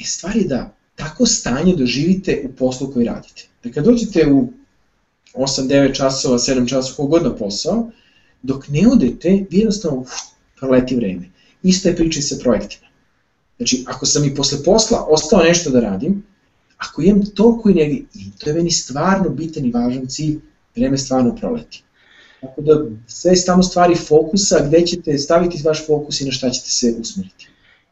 [0.00, 3.48] E stvar je da tako stanje doživite u poslu koji radite.
[3.64, 4.52] Da kad dođete u
[5.34, 7.90] 8-9 časova, 7 časova, kogod na posao,
[8.42, 10.10] dok ne odete, vi jednostavno uf,
[10.58, 11.30] proleti vreme.
[11.62, 12.86] Ista je priča i sa projektima.
[13.56, 16.22] Znači, ako sam i posle posla ostao nešto da radim,
[16.76, 20.38] ako imam toliko energije, i to je meni stvarno bitan i važan cilj,
[20.76, 21.82] vreme stvarno proleti.
[22.40, 26.50] Tako da sve je tamo stvari fokusa, gde ćete staviti vaš fokus i na šta
[26.50, 27.48] ćete se usmeriti.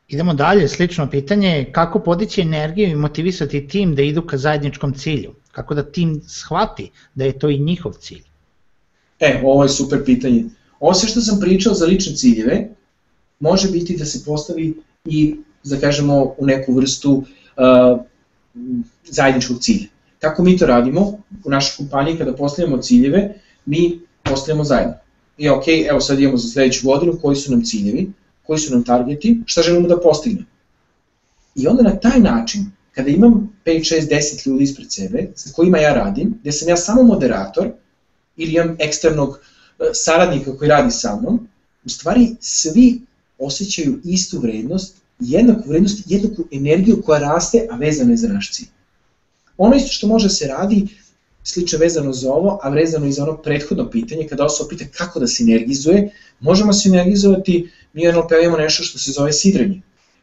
[0.08, 5.34] Idemo dalje, slično pitanje, kako podići energiju i motivisati tim da idu ka zajedničkom cilju?
[5.52, 8.22] Kako da tim shvati da je to i njihov cilj?
[9.20, 10.44] E, ovo je super pitanje.
[10.80, 12.68] Ovo sve što sam pričao za lične ciljeve,
[13.40, 18.00] može biti da se postavi i, da kažemo, u neku vrstu uh,
[19.04, 19.86] zajedničkog cilja.
[20.18, 21.00] Kako mi to radimo?
[21.44, 23.34] U našoj kompaniji kada postavljamo ciljeve,
[23.66, 24.94] mi postavljamo zajedno.
[25.38, 28.12] I ok, evo sad imamo za sledeću godinu koji su nam ciljevi,
[28.46, 30.46] koji su nam targeti, šta želimo da postignemo.
[31.54, 35.78] I onda na taj način, kada imam 5, 6, 10 ljudi ispred sebe, sa kojima
[35.78, 37.70] ja radim, gde sam ja samo moderator,
[38.38, 41.48] ili imam eksternog e, saradnika koji radi sa mnom,
[41.84, 43.00] u stvari svi
[43.38, 48.68] osjećaju istu vrednost, jednaku vrednost, jednaku energiju koja raste, a vezana je za naš cilj.
[49.56, 50.86] Ono isto što može se radi,
[51.44, 55.20] slično vezano za ovo, a vezano i za ono prethodno pitanje, kada osoba pita kako
[55.20, 56.10] da se energizuje,
[56.40, 59.80] možemo se energizovati mi NLP imamo nešto što se zove sidrenje,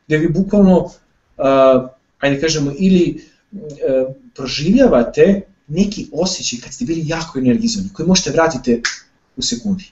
[0.08, 1.90] gde vi bukvalno, uh,
[2.20, 3.60] ajde kažemo, ili uh,
[4.36, 8.82] proživljavate neki osjećaj kad ste bili jako energizovani, koji možete vratiti
[9.38, 9.92] u sekundi.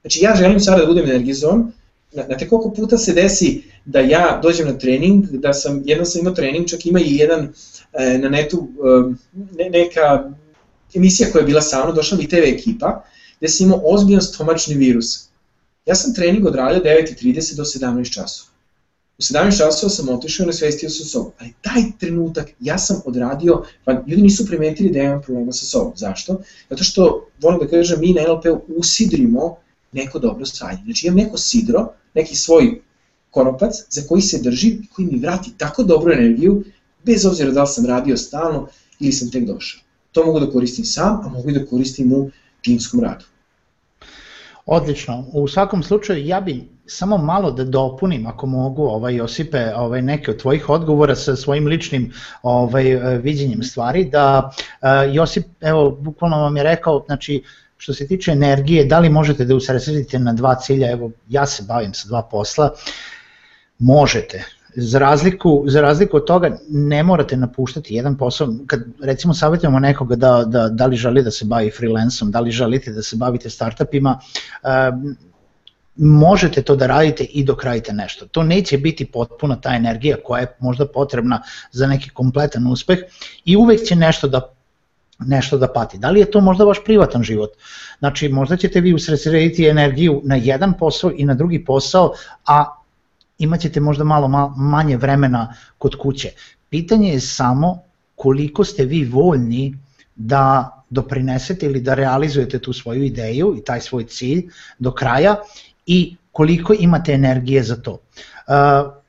[0.00, 1.72] Znači ja želim sada da budem energizovan,
[2.14, 6.34] Znate koliko puta se desi da ja dođem na trening, da sam, jednom sam imao
[6.34, 7.48] trening, čak ima i jedan
[7.92, 9.14] e, na netu, e,
[9.58, 10.30] ne, neka
[10.94, 13.04] emisija koja je bila sa mnom, došla mi TV ekipa,
[13.38, 15.28] gde sam imao ozbiljan stomačni virus.
[15.86, 18.53] Ja sam trening odradio 9.30 do 17 časova.
[19.18, 21.32] U 17 časova sam otišao i nasvestio sa sobom.
[21.38, 25.92] Ali taj trenutak ja sam odradio, pa ljudi nisu primetili da imam problema sa sobom.
[25.96, 26.40] Zašto?
[26.70, 28.44] Zato što, volim da kažem, mi na NLP
[28.76, 29.56] usidrimo
[29.92, 30.78] neko dobro stanje.
[30.84, 32.80] Znači imam neko sidro, neki svoj
[33.30, 36.64] konopac za koji se drži i koji mi vrati tako dobru energiju,
[37.04, 38.68] bez obzira da li sam radio stalno
[39.00, 39.80] ili sam tek došao.
[40.12, 42.30] To mogu da koristim sam, a mogu i da koristim u
[42.62, 43.24] timskom radu.
[44.66, 45.24] Odlično.
[45.32, 50.30] U svakom slučaju ja bih samo malo da dopunim ako mogu ovaj Josipe ovaj neke
[50.30, 52.12] od tvojih odgovora sa svojim ličnim
[52.42, 52.84] ovaj
[53.22, 57.42] viđenjem stvari da uh, Josip evo bukvalno vam je rekao znači
[57.76, 60.90] što se tiče energije da li možete da usredsredite na dva cilja?
[60.90, 62.70] Evo ja se bavim sa dva posla.
[63.78, 64.44] Možete
[64.76, 70.16] za razliku, za razliku od toga ne morate napuštati jedan posao, kad recimo savjetujemo nekoga
[70.16, 73.50] da, da, da li želi da se bavi freelancom, da li želite da se bavite
[73.50, 74.20] startupima,
[74.62, 75.16] um,
[75.96, 78.26] možete to da radite i dok radite nešto.
[78.26, 82.98] To neće biti potpuna ta energija koja je možda potrebna za neki kompletan uspeh
[83.44, 84.54] i uvek će nešto da
[85.18, 85.98] nešto da pati.
[85.98, 87.50] Da li je to možda vaš privatan život?
[87.98, 92.12] Znači, možda ćete vi usredsrediti energiju na jedan posao i na drugi posao,
[92.46, 92.83] a
[93.38, 96.30] imaćete možda malo manje vremena kod kuće.
[96.70, 97.78] Pitanje je samo
[98.14, 99.78] koliko ste vi voljni
[100.16, 105.36] da doprinesete ili da realizujete tu svoju ideju i taj svoj cilj do kraja
[105.86, 107.92] i koliko imate energije za to.
[107.92, 109.03] Uh,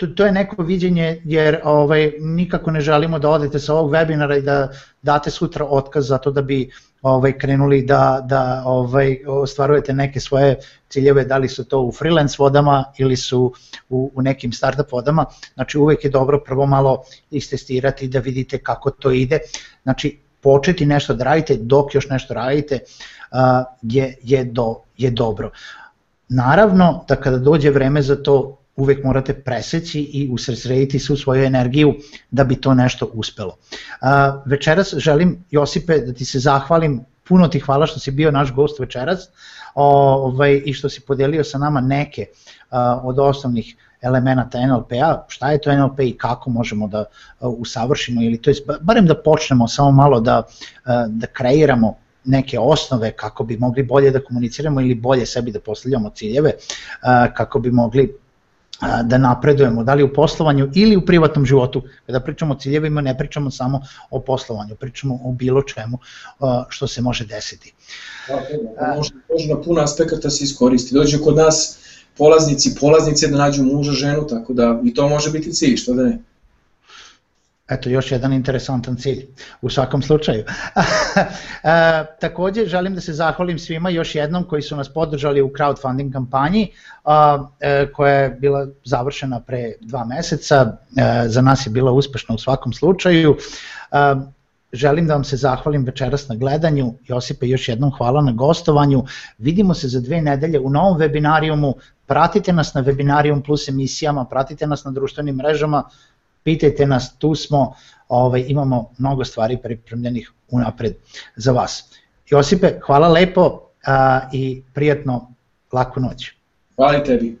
[0.00, 4.38] to, to je neko viđenje jer ovaj nikako ne želimo da odete sa ovog webinara
[4.38, 4.68] i da
[5.02, 6.70] date sutra otkaz zato da bi
[7.02, 10.56] ovaj krenuli da da ovaj ostvarujete neke svoje
[10.88, 13.52] ciljeve da li su to u freelance vodama ili su
[13.88, 18.90] u, u nekim startup vodama znači uvek je dobro prvo malo istestirati da vidite kako
[18.90, 19.38] to ide
[19.82, 22.78] znači početi nešto da radite dok još nešto radite
[23.82, 25.50] je, je, do, je dobro.
[26.28, 31.94] Naravno da kada dođe vreme za to uvek morate preseći i usredsrediti svu svoju energiju
[32.30, 33.56] da bi to nešto uspelo.
[34.46, 38.78] Večeras želim, Josipe, da ti se zahvalim, puno ti hvala što si bio naš gost
[38.78, 39.28] večeras
[39.74, 42.26] ovaj, i što si podelio sa nama neke
[43.02, 47.04] od osnovnih elemenata NLP-a, šta je to NLP i kako možemo da
[47.40, 50.42] usavršimo ili to je barem da počnemo samo malo da,
[51.08, 56.10] da kreiramo neke osnove kako bi mogli bolje da komuniciramo ili bolje sebi da postavljamo
[56.10, 56.52] ciljeve,
[57.34, 58.14] kako bi mogli
[59.04, 61.82] da napredujemo, da li u poslovanju ili u privatnom životu.
[62.06, 65.98] Kada pričamo o ciljevima, ne pričamo samo o poslovanju, pričamo o bilo čemu
[66.68, 67.74] što se može desiti.
[68.28, 70.94] Da, može, može na puno aspekata se iskoristi.
[70.94, 71.78] Dođe kod nas
[72.16, 76.02] polaznici, polaznice da nađu muža, ženu, tako da i to može biti cilj, što da
[76.02, 76.18] ne.
[77.70, 79.26] Eto, još jedan interesantan cilj,
[79.62, 80.44] u svakom slučaju.
[80.44, 86.12] e, takođe, želim da se zahvalim svima još jednom koji su nas podržali u crowdfunding
[86.12, 86.72] kampanji,
[87.04, 92.34] a, e, koja je bila završena pre dva meseca, e, za nas je bila uspešna
[92.34, 93.36] u svakom slučaju.
[93.92, 93.96] E,
[94.72, 99.04] želim da vam se zahvalim večeras na gledanju, Josipe još jednom hvala na gostovanju,
[99.38, 101.72] vidimo se za dve nedelje u novom webinarijumu,
[102.06, 105.84] pratite nas na Webinarium plus emisijama, pratite nas na društvenim mrežama,
[106.42, 107.74] pitajte nas, tu smo,
[108.08, 110.94] ovaj, imamo mnogo stvari pripremljenih unapred
[111.36, 111.84] za vas.
[112.26, 115.34] Josipe, hvala lepo a, i prijatno
[115.72, 116.32] laku noć.
[116.76, 117.38] Hvala tebi.